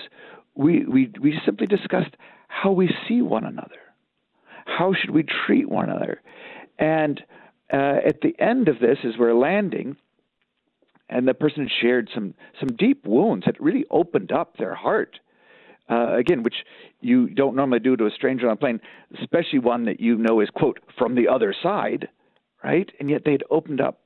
[0.56, 2.16] we, we we simply discussed
[2.48, 3.80] how we see one another.
[4.66, 6.22] How should we treat one another?
[6.78, 7.22] And
[7.72, 9.96] uh, at the end of this, as we're landing,
[11.10, 15.20] and the person shared some some deep wounds that really opened up their heart.
[15.90, 16.56] Uh, again, which
[17.02, 18.80] you don't normally do to a stranger on a plane,
[19.20, 22.08] especially one that you know is quote from the other side
[22.64, 22.92] right?
[23.00, 24.00] And yet they'd opened up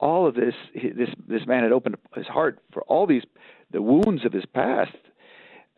[0.00, 0.54] all of this.
[0.74, 3.24] This this man had opened up his heart for all these
[3.70, 4.96] the wounds of his past.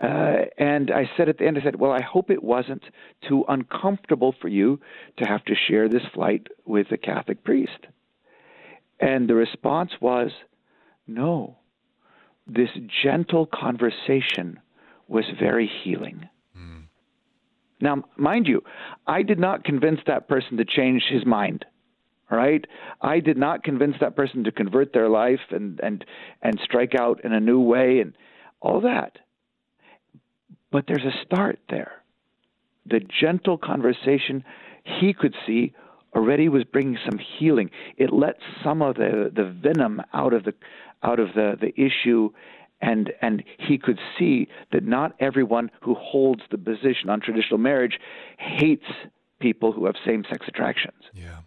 [0.02, 2.84] Uh, and I said at the end, I said, "Well, I hope it wasn't
[3.28, 4.80] too uncomfortable for you
[5.18, 7.86] to have to share this flight with a Catholic priest."
[8.98, 10.32] And the response was,
[11.06, 11.56] "No.
[12.46, 12.70] This
[13.02, 14.60] gentle conversation
[15.06, 16.84] was very healing." Mm.
[17.80, 18.64] Now, mind you,
[19.06, 21.64] I did not convince that person to change his mind
[22.30, 22.64] right?
[23.00, 26.04] I did not convince that person to convert their life and and
[26.42, 28.14] and strike out in a new way and
[28.60, 29.18] all that.
[30.70, 31.92] But there's a start there.
[32.86, 34.44] The gentle conversation
[34.84, 35.74] he could see
[36.14, 37.70] already was bringing some healing.
[37.96, 40.54] It let some of the the venom out of the
[41.02, 42.30] out of the the issue
[42.80, 47.98] and and he could see that not everyone who holds the position on traditional marriage
[48.38, 48.86] hates
[49.40, 51.02] people who have same sex attractions.
[51.12, 51.38] Yeah.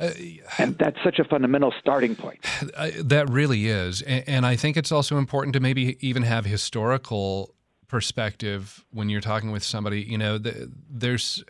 [0.00, 0.10] Uh,
[0.58, 2.40] and that's such a fundamental starting point.
[2.98, 4.00] That really is.
[4.02, 7.54] And, I think it's also important to maybe even have historical
[7.86, 10.00] perspective when you're talking with somebody.
[10.00, 11.44] You know, the, there's,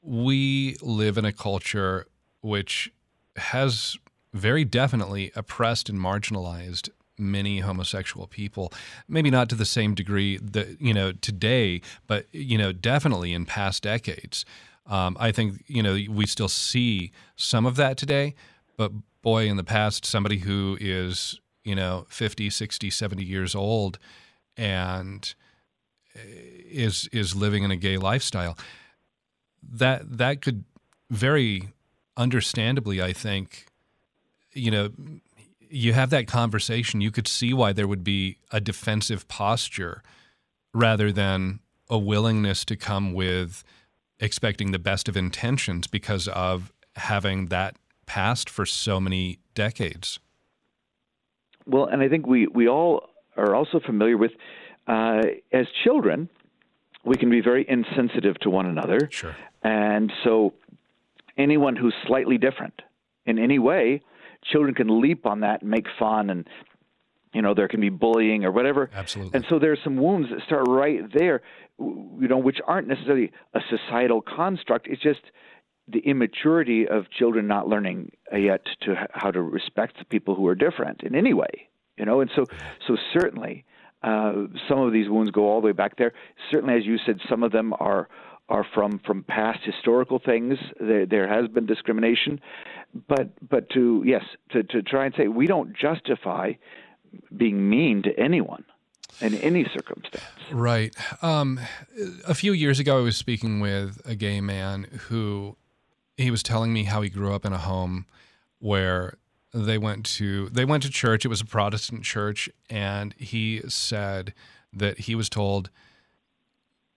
[0.00, 2.06] we live in a culture
[2.40, 2.90] which
[3.36, 3.98] has
[4.32, 8.72] very definitely oppressed and marginalized many homosexual people
[9.06, 13.44] maybe not to the same degree that you know today but you know definitely in
[13.44, 14.44] past decades
[14.92, 18.34] um, I think you know we still see some of that today,
[18.76, 23.98] but boy, in the past, somebody who is you know 50, 60, 70 years old
[24.54, 25.34] and
[26.14, 26.20] eh,
[26.70, 28.58] is is living in a gay lifestyle,
[29.62, 30.64] that that could
[31.10, 31.70] very
[32.18, 33.68] understandably, I think,
[34.52, 34.90] you know,
[35.70, 40.02] you have that conversation, you could see why there would be a defensive posture
[40.74, 43.64] rather than a willingness to come with
[44.22, 50.20] expecting the best of intentions because of having that past for so many decades.
[51.66, 54.32] Well, and I think we, we all are also familiar with,
[54.86, 56.28] uh, as children,
[57.04, 59.08] we can be very insensitive to one another.
[59.10, 59.34] Sure.
[59.62, 60.54] And so
[61.36, 62.80] anyone who's slightly different
[63.26, 64.02] in any way,
[64.44, 66.46] children can leap on that and make fun and
[67.32, 70.40] you know there can be bullying or whatever absolutely and so there's some wounds that
[70.42, 71.42] start right there
[71.78, 74.86] you know, which aren't necessarily a societal construct.
[74.86, 75.20] It's just
[75.88, 80.54] the immaturity of children not learning yet to how to respect the people who are
[80.54, 81.68] different in any way.
[81.96, 82.46] You know, and so
[82.86, 83.64] so certainly
[84.02, 84.32] uh,
[84.68, 86.12] some of these wounds go all the way back there.
[86.50, 88.08] Certainly, as you said, some of them are
[88.48, 90.58] are from from past historical things.
[90.80, 92.40] There, there has been discrimination,
[93.08, 96.52] but but to yes, to to try and say we don't justify
[97.36, 98.64] being mean to anyone
[99.20, 100.24] in any circumstance.
[100.50, 100.94] Right.
[101.22, 101.60] Um,
[102.26, 105.56] a few years ago, I was speaking with a gay man who
[106.16, 108.06] he was telling me how he grew up in a home
[108.58, 109.18] where
[109.54, 111.24] they went to they went to church.
[111.24, 114.34] It was a Protestant church, and he said
[114.72, 115.70] that he was told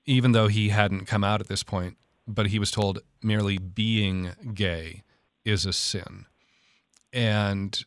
[0.05, 1.97] even though he hadn't come out at this point,
[2.27, 5.03] but he was told merely being gay
[5.43, 6.25] is a sin.
[7.11, 7.83] And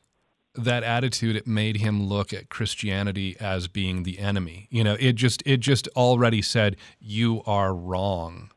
[0.58, 4.66] that attitude it made him look at Christianity as being the enemy.
[4.70, 8.50] You know, it just it just already said you are wrong.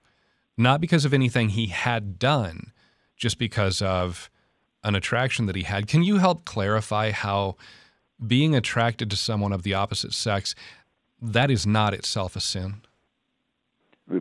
[0.58, 2.74] Not because of anything he had done,
[3.16, 4.30] just because of
[4.84, 5.88] an attraction that he had.
[5.88, 7.56] Can you help clarify how
[8.26, 10.56] being attracted to someone of the opposite sex
[11.22, 12.82] that is not itself a sin?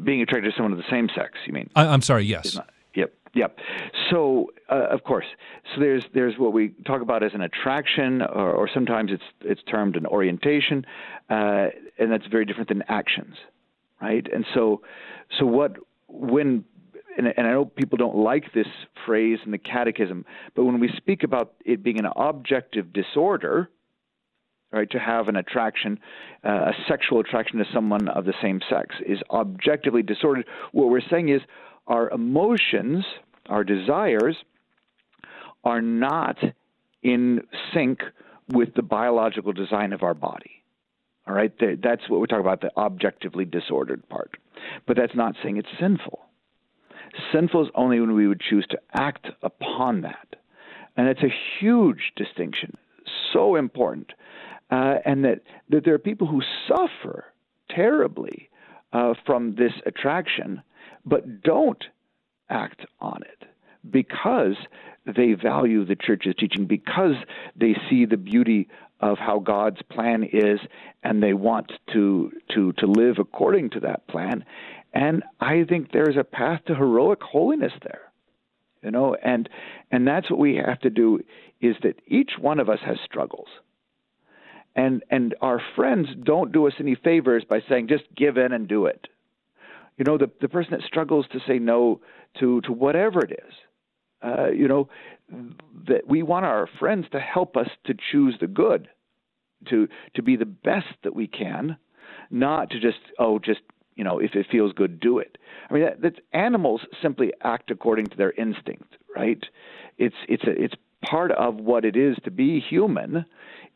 [0.05, 1.69] Being attracted to someone of the same sex, you mean?
[1.75, 2.59] I, am sorry, yes.
[2.95, 3.59] Yep, yep.
[4.11, 5.27] So, uh, of course,
[5.75, 9.62] so there's there's what we talk about as an attraction, or, or sometimes it's it's
[9.70, 10.85] termed an orientation,
[11.29, 11.66] uh,
[11.99, 13.37] and that's very different than actions,
[14.01, 14.27] right?
[14.33, 14.83] And so,
[15.38, 15.77] so what
[16.09, 16.64] when
[17.16, 18.66] and, and I know people don't like this
[19.07, 23.70] phrase in the catechism, but when we speak about it being an objective disorder,
[24.73, 25.99] right, to have an attraction,
[26.44, 30.46] uh, a sexual attraction to someone of the same sex is objectively disordered.
[30.73, 31.40] What we're saying is
[31.87, 33.05] our emotions,
[33.51, 34.37] our desires,
[35.65, 36.37] are not
[37.03, 37.43] in
[37.75, 38.01] sync
[38.49, 40.63] with the biological design of our body.
[41.27, 44.37] All right, that's what we're talking about, the objectively disordered part.
[44.87, 46.21] But that's not saying it's sinful.
[47.33, 50.37] Sinful is only when we would choose to act upon that.
[50.97, 52.77] And it's a huge distinction,
[53.33, 54.13] so important.
[54.71, 57.27] Uh, and that, that there are people who suffer
[57.69, 58.49] terribly
[58.93, 60.63] uh, from this attraction,
[61.05, 61.85] but don't
[62.51, 63.49] act on it
[63.91, 64.57] because
[65.07, 67.15] they value the church's teaching, because
[67.57, 68.69] they see the beauty
[69.01, 70.61] of how God's plan is,
[71.03, 74.45] and they want to to to live according to that plan.
[74.93, 78.13] And I think there's a path to heroic holiness there.
[78.83, 79.49] You know, and
[79.91, 81.21] and that's what we have to do
[81.61, 83.49] is that each one of us has struggles.
[84.77, 88.69] And and our friends don't do us any favors by saying just give in and
[88.69, 89.09] do it.
[90.01, 92.01] You know, the the person that struggles to say no
[92.39, 93.55] to to whatever it is,
[94.23, 94.89] uh, you know,
[95.89, 98.89] that we want our friends to help us to choose the good,
[99.69, 101.77] to to be the best that we can,
[102.31, 103.61] not to just oh just
[103.95, 105.37] you know, if it feels good, do it.
[105.69, 109.45] I mean, that, that animals simply act according to their instinct, right?
[109.99, 113.27] It's it's a, it's part of what it is to be human,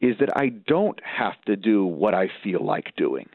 [0.01, 3.29] is that I don't have to do what I feel like doing.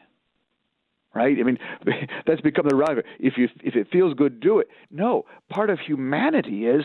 [1.14, 1.36] Right?
[1.38, 1.58] I mean,
[2.26, 2.98] that's become the right.
[3.18, 4.68] If you if it feels good, do it.
[4.90, 6.84] No, part of humanity is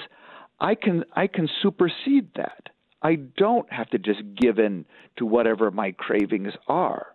[0.59, 2.69] I can I can supersede that.
[3.01, 4.85] I don't have to just give in
[5.17, 7.07] to whatever my cravings are.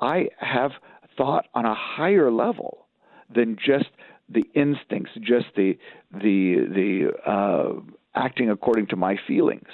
[0.00, 0.72] I have
[1.16, 2.86] thought on a higher level
[3.34, 3.86] than just
[4.28, 5.78] the instincts, just the
[6.12, 7.80] the the uh,
[8.14, 9.68] acting according to my feelings.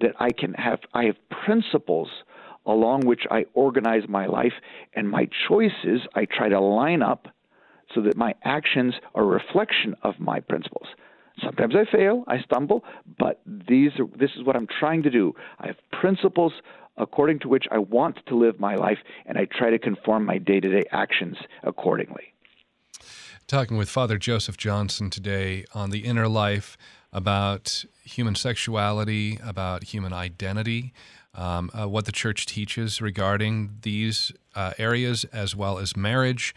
[0.00, 2.08] That I can have I have principles
[2.66, 4.54] along which I organize my life
[4.94, 7.28] and my choices I try to line up
[7.94, 10.86] so that my actions are a reflection of my principles.
[11.42, 12.84] Sometimes I fail, I stumble,
[13.18, 15.34] but these are, this is what I'm trying to do.
[15.58, 16.52] I have principles
[16.96, 20.38] according to which I want to live my life, and I try to conform my
[20.38, 22.34] day to day actions accordingly.
[23.46, 26.78] Talking with Father Joseph Johnson today on the inner life
[27.12, 30.92] about human sexuality, about human identity,
[31.34, 36.54] um, uh, what the church teaches regarding these uh, areas, as well as marriage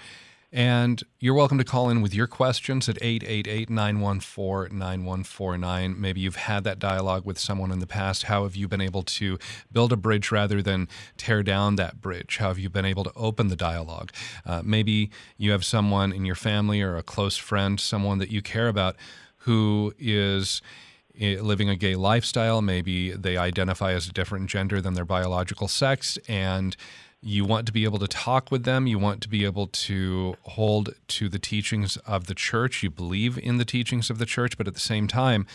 [0.51, 5.99] and you're welcome to call in with your questions at 888 914 9149.
[5.99, 8.23] Maybe you've had that dialogue with someone in the past.
[8.23, 9.37] How have you been able to
[9.73, 10.87] build a bridge rather than
[11.17, 12.37] tear down that bridge?
[12.37, 14.13] How have you been able to open the dialogue?
[14.45, 18.41] Uh, maybe you have someone in your family or a close friend, someone that you
[18.41, 18.95] care about,
[19.39, 20.61] who is
[21.19, 22.61] living a gay lifestyle.
[22.61, 26.17] Maybe they identify as a different gender than their biological sex.
[26.27, 26.75] And
[27.21, 28.87] you want to be able to talk with them.
[28.87, 32.83] You want to be able to hold to the teachings of the church.
[32.83, 35.47] You believe in the teachings of the church, but at the same time,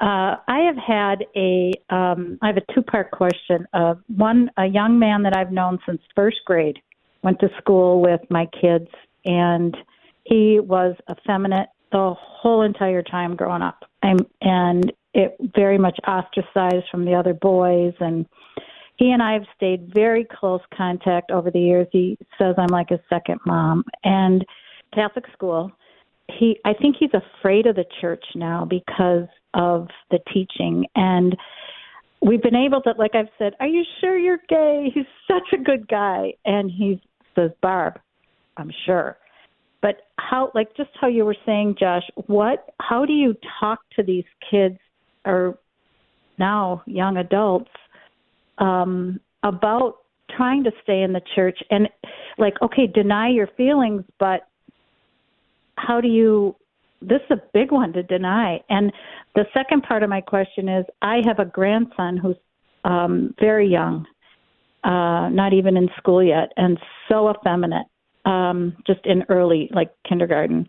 [0.00, 3.68] Uh, I have had a um, I have a two part question.
[3.72, 6.80] Uh, one, a young man that I've known since first grade
[7.22, 8.88] went to school with my kids,
[9.24, 9.76] and
[10.28, 13.84] he was effeminate the whole entire time growing up.
[14.02, 18.26] I'm, and it very much ostracized from the other boys and
[18.96, 21.86] he and I have stayed very close contact over the years.
[21.92, 24.44] He says I'm like his second mom and
[24.92, 25.70] Catholic school.
[26.28, 30.84] He I think he's afraid of the church now because of the teaching.
[30.96, 31.36] And
[32.20, 34.90] we've been able to, like I've said, are you sure you're gay?
[34.92, 36.34] He's such a good guy.
[36.44, 37.00] And he
[37.36, 38.00] says, Barb,
[38.56, 39.16] I'm sure.
[39.80, 44.02] But how, like just how you were saying, Josh, what, how do you talk to
[44.02, 44.78] these kids
[45.24, 45.58] or
[46.38, 47.70] now young adults
[48.58, 49.98] um, about
[50.36, 51.88] trying to stay in the church and
[52.38, 54.48] like, okay, deny your feelings, but
[55.76, 56.56] how do you
[57.00, 58.60] this is a big one to deny.
[58.68, 58.92] And
[59.34, 62.36] the second part of my question is I have a grandson who's
[62.84, 64.06] um, very young,
[64.84, 67.86] uh, not even in school yet, and so effeminate,
[68.28, 70.68] um, just in early, like kindergarten.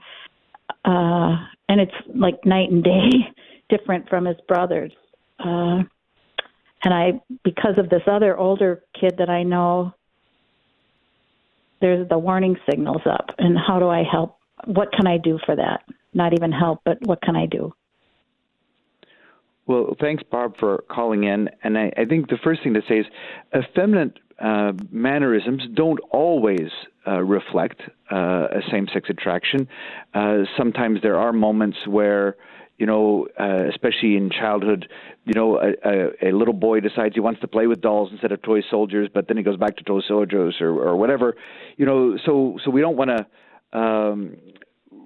[0.85, 1.35] Uh,
[1.67, 3.09] and it's like night and day
[3.69, 4.91] different from his brothers.
[5.39, 5.83] Uh,
[6.83, 9.93] and I, because of this other older kid that I know,
[11.81, 13.27] there's the warning signals up.
[13.37, 14.37] And how do I help?
[14.65, 15.81] What can I do for that?
[16.13, 17.73] not even help, but what can I do?
[19.67, 21.49] Well, thanks, Barb, for calling in.
[21.63, 23.05] And I, I think the first thing to say is
[23.55, 26.69] effeminate uh, mannerisms don't always
[27.09, 27.81] uh, reflect
[28.11, 29.67] uh, a same sex attraction.
[30.13, 32.35] Uh, sometimes there are moments where,
[32.77, 34.87] you know, uh, especially in childhood,
[35.25, 38.31] you know, a, a, a, little boy decides he wants to play with dolls instead
[38.31, 41.35] of toy soldiers, but then he goes back to toy soldiers or, or whatever.
[41.77, 44.37] You know, so so we don't want to um,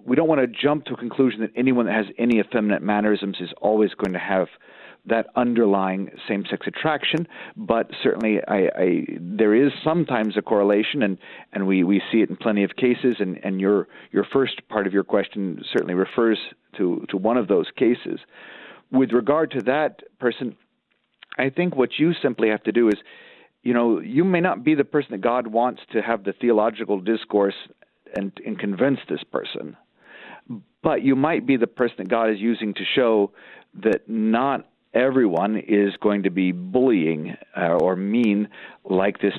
[0.05, 3.37] we don't want to jump to a conclusion that anyone that has any effeminate mannerisms
[3.39, 4.47] is always going to have
[5.05, 7.27] that underlying same-sex attraction,
[7.57, 11.17] but certainly I, I, there is sometimes a correlation, and,
[11.51, 13.17] and we, we see it in plenty of cases.
[13.19, 16.37] And, and your your first part of your question certainly refers
[16.77, 18.19] to to one of those cases.
[18.91, 20.55] With regard to that person,
[21.37, 22.95] I think what you simply have to do is,
[23.61, 27.01] you know, you may not be the person that God wants to have the theological
[27.01, 27.55] discourse
[28.15, 29.75] and, and convince this person
[30.83, 33.31] but you might be the person that God is using to show
[33.81, 38.47] that not everyone is going to be bullying uh, or mean
[38.83, 39.33] like this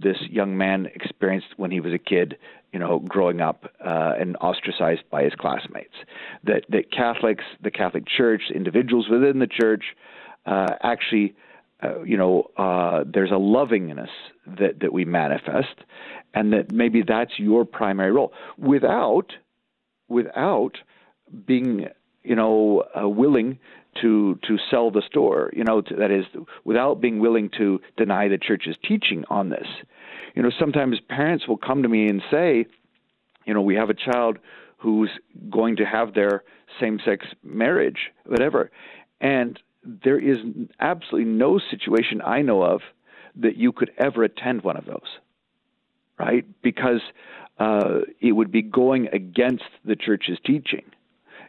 [0.00, 2.38] this young man experienced when he was a kid,
[2.72, 5.94] you know, growing up uh, and ostracized by his classmates.
[6.44, 9.84] That that Catholics, the Catholic Church, individuals within the church,
[10.46, 11.34] uh, actually,
[11.82, 14.10] uh, you know, uh, there's a lovingness
[14.46, 15.76] that that we manifest,
[16.34, 18.32] and that maybe that's your primary role.
[18.56, 19.32] Without
[20.08, 20.78] without
[21.46, 21.88] being
[22.22, 23.58] you know uh, willing
[24.00, 26.24] to to sell the store you know to, that is
[26.64, 29.66] without being willing to deny the church's teaching on this.
[30.34, 32.66] You know sometimes parents will come to me and say
[33.44, 34.38] you know we have a child
[34.78, 35.10] who's
[35.50, 36.42] going to have their
[36.80, 38.70] same sex marriage whatever.
[39.20, 40.38] And there is
[40.78, 42.82] absolutely no situation i know of
[43.34, 45.18] that you could ever attend one of those
[46.20, 46.44] right?
[46.62, 47.00] Because
[47.58, 50.84] uh, it would be going against the church's teaching.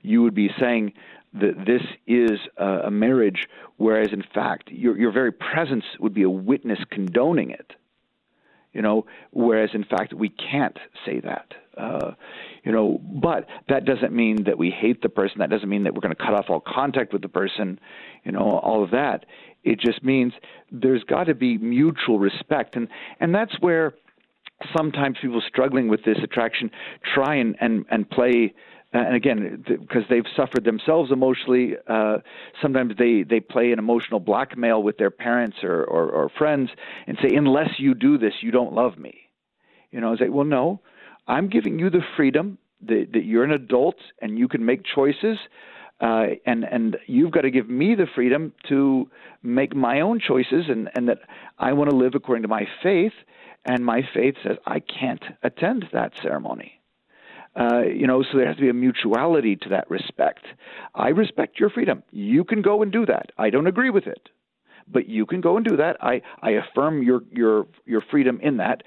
[0.01, 0.93] You would be saying
[1.33, 6.29] that this is a, marriage, whereas in fact your your very presence would be a
[6.29, 7.73] witness condoning it.
[8.73, 11.53] You know, whereas in fact we can't say that.
[11.77, 12.11] Uh,
[12.63, 15.39] you know, but that doesn't mean that we hate the person.
[15.39, 17.79] That doesn't mean that we're going to cut off all contact with the person.
[18.23, 19.25] You know, all of that.
[19.63, 20.33] It just means
[20.71, 22.87] there's got to be mutual respect, and
[23.19, 23.93] and that's where
[24.75, 26.71] sometimes people struggling with this attraction
[27.13, 28.53] try and and, and play
[28.93, 32.17] and again because they've suffered themselves emotionally uh,
[32.61, 36.69] sometimes they they play an emotional blackmail with their parents or, or, or friends
[37.07, 39.15] and say unless you do this you don't love me.
[39.91, 40.81] You know I say well no.
[41.27, 45.37] I'm giving you the freedom that, that you're an adult and you can make choices
[46.01, 49.09] uh, and and you've got to give me the freedom to
[49.43, 51.19] make my own choices and and that
[51.59, 53.13] I want to live according to my faith.
[53.63, 56.80] And my faith says I can't attend that ceremony.
[57.55, 60.45] Uh, you know, so there has to be a mutuality to that respect.
[60.95, 62.03] I respect your freedom.
[62.11, 63.31] You can go and do that.
[63.37, 64.29] I don't agree with it,
[64.87, 65.97] but you can go and do that.
[66.01, 68.83] I, I affirm your your your freedom in that.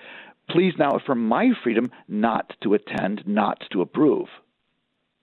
[0.49, 4.29] Please now affirm my freedom not to attend, not to approve.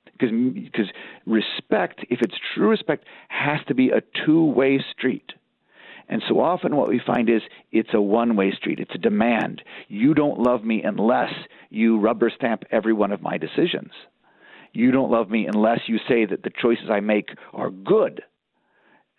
[0.06, 0.92] Because because
[1.26, 5.34] respect, if it's true respect, has to be a two way street.
[6.12, 7.42] And so often what we find is
[7.72, 9.62] it's a one way street, it's a demand.
[9.88, 11.32] You don't love me unless
[11.70, 13.92] you rubber stamp every one of my decisions.
[14.74, 18.24] You don't love me unless you say that the choices I make are good.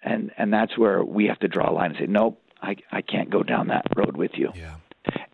[0.04, 3.00] And and that's where we have to draw a line and say, Nope, I, I
[3.00, 4.50] can't go down that road with you.
[4.54, 4.74] Yeah.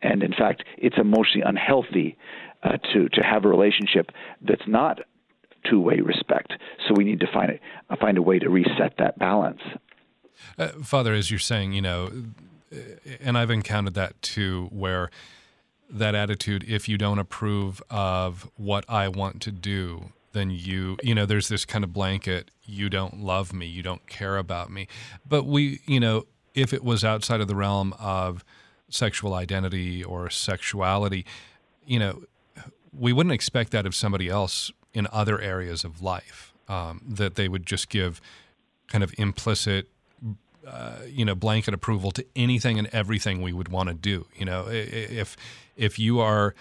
[0.01, 2.17] And in fact, it's emotionally unhealthy
[2.63, 5.01] uh, to to have a relationship that's not
[5.69, 6.53] two way respect.
[6.87, 7.61] So we need to find it
[8.01, 9.61] find a way to reset that balance.
[10.59, 12.11] Uh, Father, as you're saying, you know,
[13.21, 15.11] and I've encountered that too, where
[15.91, 21.15] that attitude, if you don't approve of what I want to do, then you, you
[21.15, 24.87] know, there's this kind of blanket, you don't love me, you don't care about me.
[25.27, 28.45] But we, you know, if it was outside of the realm of
[28.91, 31.25] sexual identity or sexuality,
[31.87, 32.25] you know,
[32.93, 36.53] we wouldn't expect that of somebody else in other areas of life.
[36.69, 38.21] Um, that they would just give
[38.89, 39.89] kind of implicit,
[40.67, 44.27] uh, you know, blanket approval to anything and everything we would want to do.
[44.37, 45.37] You know, if
[45.77, 46.55] if you are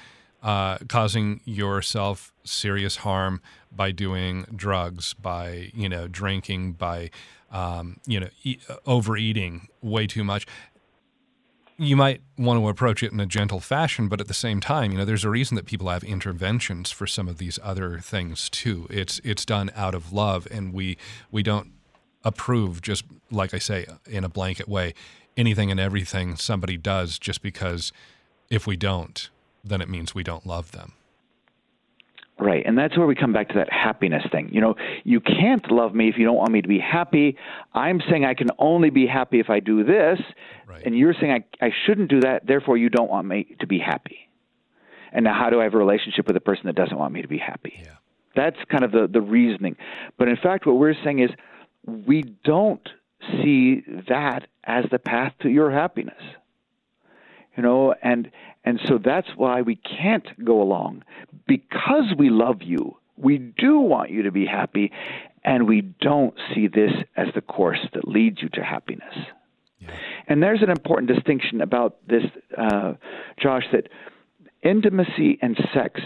[0.43, 3.41] uh, causing yourself serious harm
[3.71, 7.09] by doing drugs, by you know drinking, by
[7.51, 10.45] um, you know e- overeating way too much,
[11.77, 14.91] you might want to approach it in a gentle fashion, but at the same time,
[14.91, 18.49] you know, there's a reason that people have interventions for some of these other things
[18.49, 18.87] too.
[18.89, 20.97] It's it's done out of love, and we
[21.31, 21.71] we don't
[22.27, 24.93] approve just like I say in a blanket way
[25.37, 27.91] anything and everything somebody does just because
[28.49, 29.29] if we don't,
[29.63, 30.93] then it means we don't love them.
[32.39, 32.63] Right.
[32.65, 34.49] And that's where we come back to that happiness thing.
[34.51, 37.35] You know, you can't love me if you don't want me to be happy.
[37.73, 40.19] I'm saying I can only be happy if I do this.
[40.67, 40.83] Right.
[40.85, 42.45] And you're saying I, I shouldn't do that.
[42.45, 44.19] Therefore, you don't want me to be happy.
[45.11, 47.23] And now, how do I have a relationship with a person that doesn't want me
[47.23, 47.73] to be happy?
[47.81, 47.95] Yeah.
[48.35, 49.75] That's kind of the, the reasoning.
[50.19, 51.31] But in fact, what we're saying is
[51.87, 52.87] we don't
[53.41, 56.21] see that as the path to your happiness.
[57.55, 58.29] You know and
[58.63, 61.03] and so that's why we can't go along.
[61.47, 64.91] Because we love you we do want you to be happy
[65.43, 69.15] and we don't see this as the course that leads you to happiness.
[69.79, 69.91] Yeah.
[70.27, 72.23] and there's an important distinction about this
[72.57, 72.93] uh,
[73.39, 73.89] josh that
[74.63, 76.01] intimacy and sex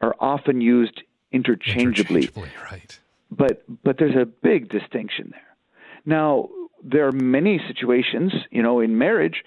[0.00, 1.02] are often used
[1.32, 3.00] interchangeably, interchangeably right
[3.36, 5.56] but but there's a big distinction there
[6.04, 6.48] now
[6.84, 9.42] there are many situations you know in marriage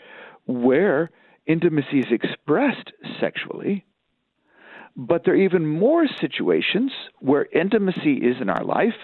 [0.46, 1.12] where
[1.46, 3.86] intimacy is expressed sexually,
[4.96, 8.96] but there are even more situations where intimacy is in our life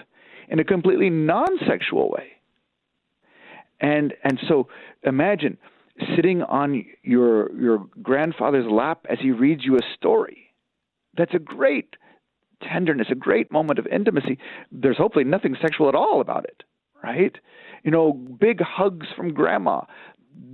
[0.48, 2.32] in a completely non sexual way.
[3.80, 4.68] And, and so
[5.02, 5.58] imagine
[6.16, 10.54] sitting on your, your grandfather's lap as he reads you a story.
[11.16, 11.96] That's a great
[12.70, 14.38] tenderness, a great moment of intimacy.
[14.70, 16.62] There's hopefully nothing sexual at all about it,
[17.02, 17.36] right?
[17.82, 19.82] You know, big hugs from grandma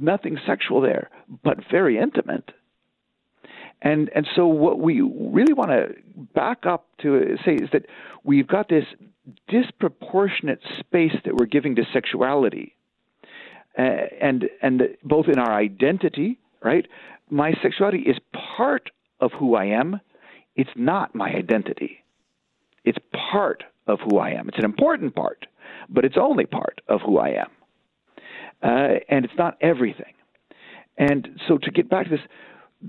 [0.01, 1.11] nothing sexual there,
[1.45, 2.51] but very intimate.
[3.81, 5.95] And and so what we really want to
[6.35, 7.87] back up to say is that
[8.25, 8.85] we've got this
[9.47, 12.75] disproportionate space that we're giving to sexuality,
[13.79, 13.83] uh,
[14.21, 16.89] and and both in our identity, right?
[17.31, 18.17] My sexuality is
[18.57, 18.91] part
[19.21, 20.01] of who I am.
[20.59, 22.05] It's not my identity.
[22.85, 22.99] It's
[23.33, 24.49] part of who I am.
[24.49, 25.47] It's an important part,
[25.89, 27.49] but it's only part of who I am
[28.63, 30.15] uh, and it's not everything.
[30.97, 32.21] And so to get back to this,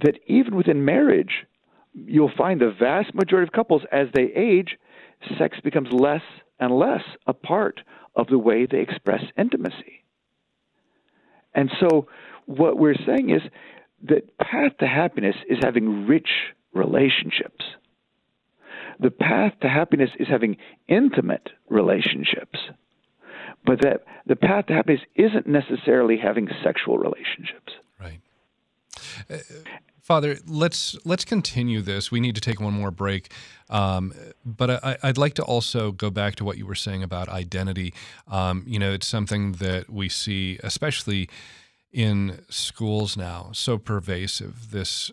[0.03, 1.45] that even within marriage,
[1.93, 4.77] you'll find the vast majority of couples, as they age,
[5.37, 6.21] sex becomes less
[6.59, 7.81] and less a part
[8.15, 10.03] of the way they express intimacy.
[11.53, 12.07] And so
[12.45, 13.41] what we're saying is
[14.07, 16.29] that path to happiness is having rich
[16.73, 17.65] relationships.
[18.99, 20.57] The path to happiness is having
[20.87, 22.59] intimate relationships.
[23.65, 27.73] But that the path to happiness isn't necessarily having sexual relationships.
[27.99, 28.21] Right.
[29.29, 29.37] Uh,
[30.09, 32.11] Father, let's let's continue this.
[32.11, 33.31] We need to take one more break,
[33.69, 34.11] um,
[34.43, 37.93] but I, would like to also go back to what you were saying about identity.
[38.27, 41.29] Um, you know, it's something that we see, especially
[41.91, 44.71] in schools now, so pervasive.
[44.71, 45.11] This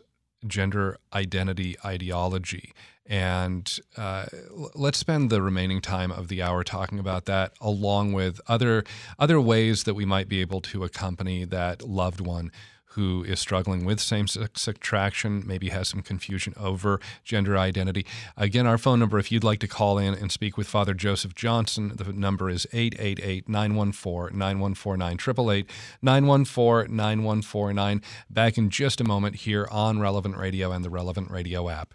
[0.49, 2.73] gender identity ideology.
[3.09, 4.27] And uh,
[4.75, 8.85] let's spend the remaining time of the hour talking about that, along with other
[9.19, 12.51] other ways that we might be able to accompany that loved one
[12.97, 18.07] who is struggling with same sex attraction, maybe has some confusion over gender identity.
[18.39, 21.35] Again, our phone number, if you'd like to call in and speak with Father Joseph
[21.35, 25.71] Johnson, the number is 888 914 9149, 888
[26.01, 28.03] 914 9149.
[28.31, 31.93] Back in just a moment here on Relevant Radio and the Relevant Radio app.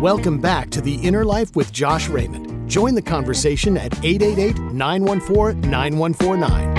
[0.00, 2.57] Welcome back to The Inner Life with Josh Raymond.
[2.68, 6.78] Join the conversation at 888 914 9149.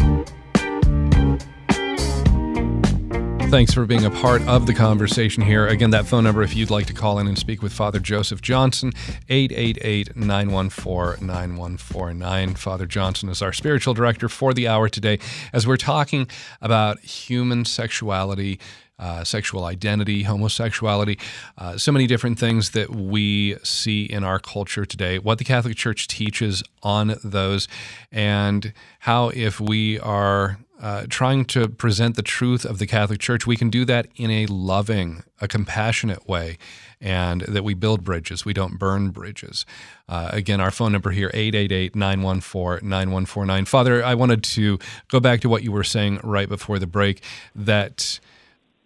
[3.49, 5.65] Thanks for being a part of the conversation here.
[5.65, 8.43] Again, that phone number, if you'd like to call in and speak with Father Joseph
[8.43, 8.91] Johnson,
[9.27, 12.53] 888 914 9149.
[12.53, 15.17] Father Johnson is our spiritual director for the hour today
[15.51, 16.27] as we're talking
[16.61, 18.59] about human sexuality
[18.99, 21.17] uh, sexual identity, homosexuality,
[21.57, 25.75] uh, so many different things that we see in our culture today, what the Catholic
[25.75, 27.67] Church teaches on those,
[28.11, 33.45] and how if we are uh, trying to present the truth of the Catholic Church,
[33.45, 36.57] we can do that in a loving, a compassionate way,
[37.01, 38.45] and that we build bridges.
[38.45, 39.65] We don't burn bridges.
[40.07, 43.65] Uh, again, our phone number here, 888 914 9149.
[43.65, 44.79] Father, I wanted to
[45.09, 47.21] go back to what you were saying right before the break
[47.55, 48.19] that.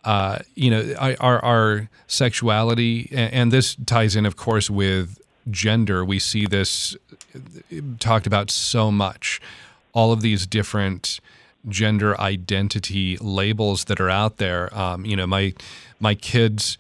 [0.03, 6.03] Uh, you know, our, our sexuality, and this ties in, of course, with gender.
[6.03, 6.95] We see this
[7.99, 9.41] talked about so much.
[9.93, 11.19] All of these different
[11.69, 14.75] gender identity labels that are out there.
[14.77, 15.53] Um, you know, my
[15.99, 16.77] my kids.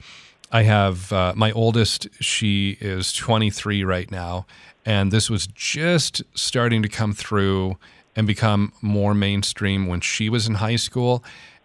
[0.51, 2.07] I have uh, my oldest.
[2.19, 4.45] She is 23 right now,
[4.85, 7.77] and this was just starting to come through
[8.15, 11.23] and become more mainstream when she was in high school,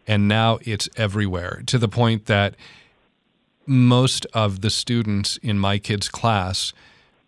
[0.08, 2.56] and now it's everywhere to the point that
[3.66, 6.72] most of the students in my kids' class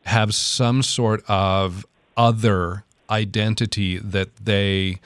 [0.06, 1.84] have some sort of
[2.16, 4.98] other identity that they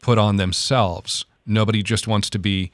[0.00, 1.24] put on themselves.
[1.44, 2.70] Nobody just wants to be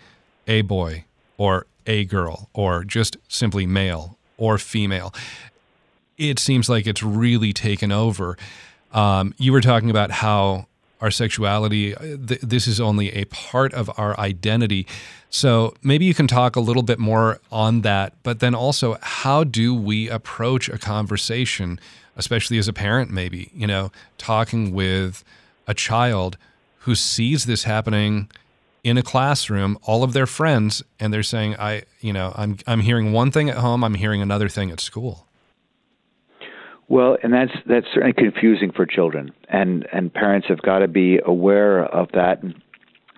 [0.46, 1.04] a boy
[1.38, 5.14] or a girl or just simply male or female.
[6.18, 8.36] It seems like it's really taken over.
[8.92, 10.66] Um, you were talking about how
[11.00, 14.86] our sexuality, uh, th- this is only a part of our identity.
[15.30, 19.44] So maybe you can talk a little bit more on that, but then also, how
[19.44, 21.78] do we approach a conversation,
[22.16, 25.22] especially as a parent, maybe, you know, talking with
[25.66, 26.38] a child
[26.80, 28.30] who sees this happening
[28.84, 32.80] in a classroom, all of their friends, and they're saying, "I, you know, I'm I'm
[32.80, 35.25] hearing one thing at home, I'm hearing another thing at school."
[36.88, 41.18] Well, and that's that's certainly confusing for children, and and parents have got to be
[41.24, 42.42] aware of that.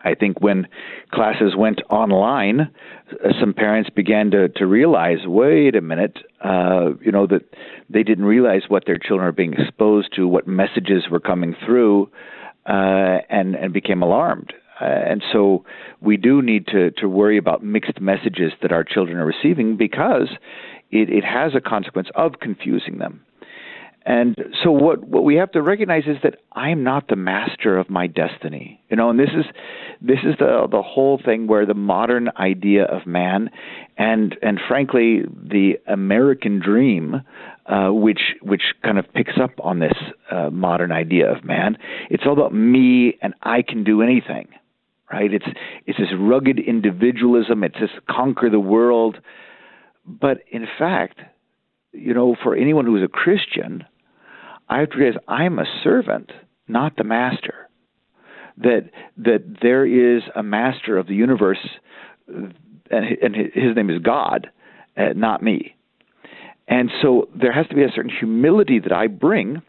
[0.05, 0.69] I think when
[1.13, 7.13] classes went online, uh, some parents began to to realize, wait a minute, uh, you
[7.13, 7.43] know, that
[7.91, 12.11] they didn't realize what their children are being exposed to, what messages were coming through
[12.65, 14.55] uh, and and became alarmed.
[14.81, 15.65] Uh, and so
[16.01, 20.29] we do need to to worry about mixed messages that our children are receiving because
[20.91, 23.21] it, it has a consequence of confusing them.
[24.09, 27.91] And so what what we have to recognize is that I'm not the master of
[27.91, 28.83] my destiny.
[28.89, 29.45] You know, and this is
[30.01, 33.51] this is the the whole thing where the modern idea of man
[33.99, 37.17] and and frankly the American dream
[37.67, 39.93] uh, which which kind of picks up on this
[40.31, 41.77] uh, modern idea of man.
[42.09, 44.49] It's all about me and I can do anything,
[45.13, 45.31] right?
[45.31, 45.45] It's
[45.85, 47.63] it's this rugged individualism.
[47.63, 49.19] It's this conquer the world.
[50.07, 51.21] But in fact,
[51.93, 53.85] you know, for anyone who is a Christian,
[54.69, 56.31] I have to realize I'm a servant,
[56.67, 57.69] not the master.
[58.59, 61.65] That that there is a master of the universe,
[62.27, 62.55] and
[62.91, 64.51] and his name is God,
[64.97, 65.77] uh, not me.
[66.67, 69.63] And so there has to be a certain humility that I bring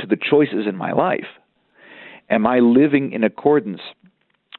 [0.00, 1.26] to the choices in my life.
[2.28, 3.80] Am I living in accordance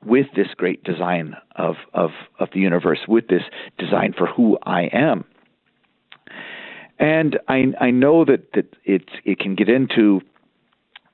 [0.03, 2.09] with this great design of, of,
[2.39, 3.43] of the universe, with this
[3.77, 5.25] design for who I am?
[6.99, 10.21] And I, I know that, that it, it can get into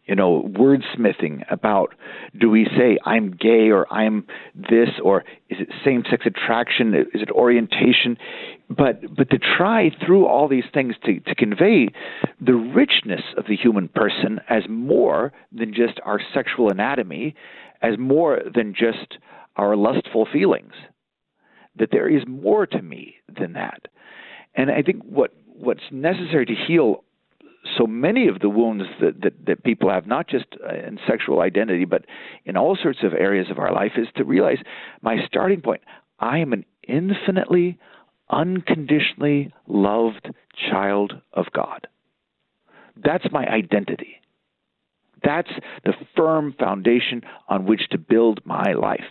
[0.05, 1.95] you know, wordsmithing about
[2.39, 6.93] do we say I'm gay or I'm this or is it same sex attraction?
[6.93, 8.17] Is it orientation?
[8.69, 11.87] But but to try through all these things to, to convey
[12.39, 17.33] the richness of the human person as more than just our sexual anatomy,
[17.81, 19.17] as more than just
[19.55, 20.73] our lustful feelings.
[21.77, 23.87] That there is more to me than that.
[24.53, 27.03] And I think what what's necessary to heal
[27.77, 31.41] so many of the wounds that, that, that people have, not just uh, in sexual
[31.41, 32.05] identity, but
[32.45, 34.59] in all sorts of areas of our life, is to realize
[35.01, 35.81] my starting point.
[36.19, 37.79] I am an infinitely,
[38.29, 40.29] unconditionally loved
[40.69, 41.87] child of God.
[43.03, 44.21] That's my identity.
[45.23, 45.51] That's
[45.83, 49.01] the firm foundation on which to build my life.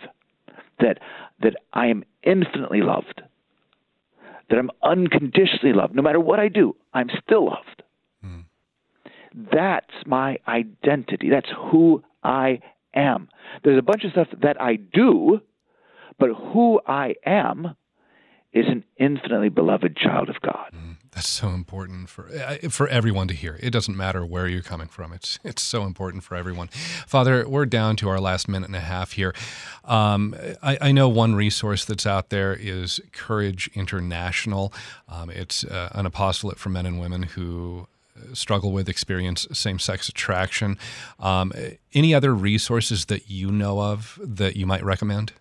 [0.79, 0.99] That,
[1.41, 3.21] that I am infinitely loved.
[4.49, 5.95] That I'm unconditionally loved.
[5.95, 7.83] No matter what I do, I'm still loved
[9.53, 11.29] that's my identity.
[11.29, 12.59] That's who I
[12.93, 13.29] am.
[13.63, 15.41] There's a bunch of stuff that I do,
[16.17, 17.75] but who I am
[18.53, 20.71] is an infinitely beloved child of God.
[20.73, 22.23] Mm, that's so important for
[22.69, 23.57] for everyone to hear.
[23.61, 25.13] It doesn't matter where you're coming from.
[25.13, 26.67] It's it's so important for everyone.
[27.07, 29.33] Father, we're down to our last minute and a half here.
[29.85, 34.73] Um, I, I, know one resource that's out there is Courage International.
[35.07, 37.87] Um, it's uh, an apostolate for men and women who
[38.33, 40.77] struggle with, experience same sex attraction.
[41.19, 41.53] Um,
[41.93, 45.33] any other resources that you know of that you might recommend?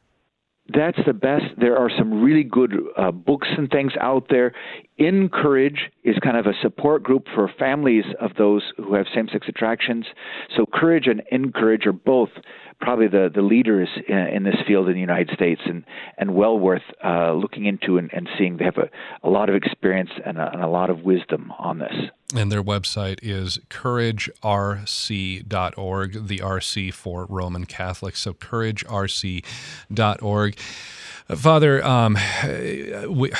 [0.68, 1.44] That's the best.
[1.58, 4.54] There are some really good uh, books and things out there.
[4.96, 9.46] Encourage is kind of a support group for families of those who have same sex
[9.46, 10.06] attractions.
[10.56, 12.30] So, Courage and Encourage are both
[12.80, 15.84] probably the, the leaders in, in this field in the United States and,
[16.16, 18.56] and well worth uh, looking into and, and seeing.
[18.56, 18.88] They have a,
[19.22, 21.94] a lot of experience and a, and a lot of wisdom on this.
[22.34, 28.20] And their website is couragerc.org, the RC for Roman Catholics.
[28.20, 30.58] So couragerc.org.
[31.28, 32.18] Father, um,
[33.08, 33.32] we,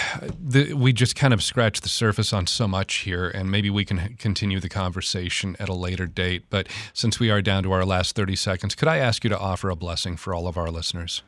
[0.43, 3.85] the, we just kind of scratched the surface on so much here, and maybe we
[3.85, 6.45] can continue the conversation at a later date.
[6.49, 9.39] But since we are down to our last 30 seconds, could I ask you to
[9.39, 11.23] offer a blessing for all of our listeners?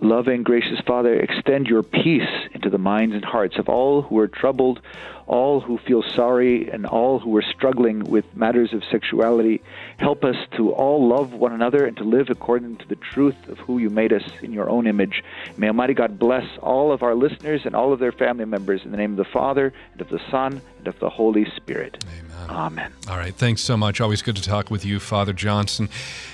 [0.00, 4.28] Loving, gracious Father, extend your peace into the minds and hearts of all who are
[4.28, 4.80] troubled,
[5.26, 9.62] all who feel sorry, and all who are struggling with matters of sexuality.
[9.96, 13.58] Help us to all love one another and to live according to the truth of
[13.58, 15.24] who you made us in your own image.
[15.56, 18.90] May Almighty God bless all of our listeners and all of their family members in
[18.90, 22.04] the name of the Father, and of the Son, and of the Holy Spirit.
[22.06, 22.50] Amen.
[22.50, 22.92] Amen.
[23.08, 23.34] All right.
[23.34, 24.02] Thanks so much.
[24.02, 25.88] Always good to talk with you, Father Johnson.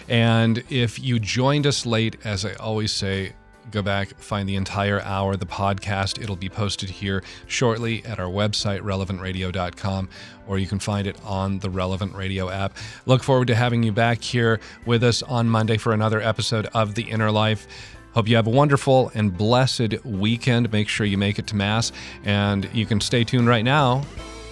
[0.08, 3.34] And if you joined us late, as I always say,
[3.70, 6.22] go back, find the entire hour, the podcast.
[6.22, 10.08] It'll be posted here shortly at our website, relevantradio.com,
[10.46, 12.76] or you can find it on the Relevant Radio app.
[13.06, 16.94] Look forward to having you back here with us on Monday for another episode of
[16.94, 17.66] The Inner Life.
[18.14, 20.70] Hope you have a wonderful and blessed weekend.
[20.70, 21.92] Make sure you make it to Mass,
[22.24, 24.02] and you can stay tuned right now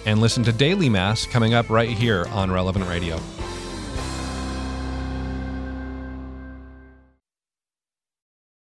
[0.05, 3.19] and listen to Daily Mass coming up right here on Relevant Radio.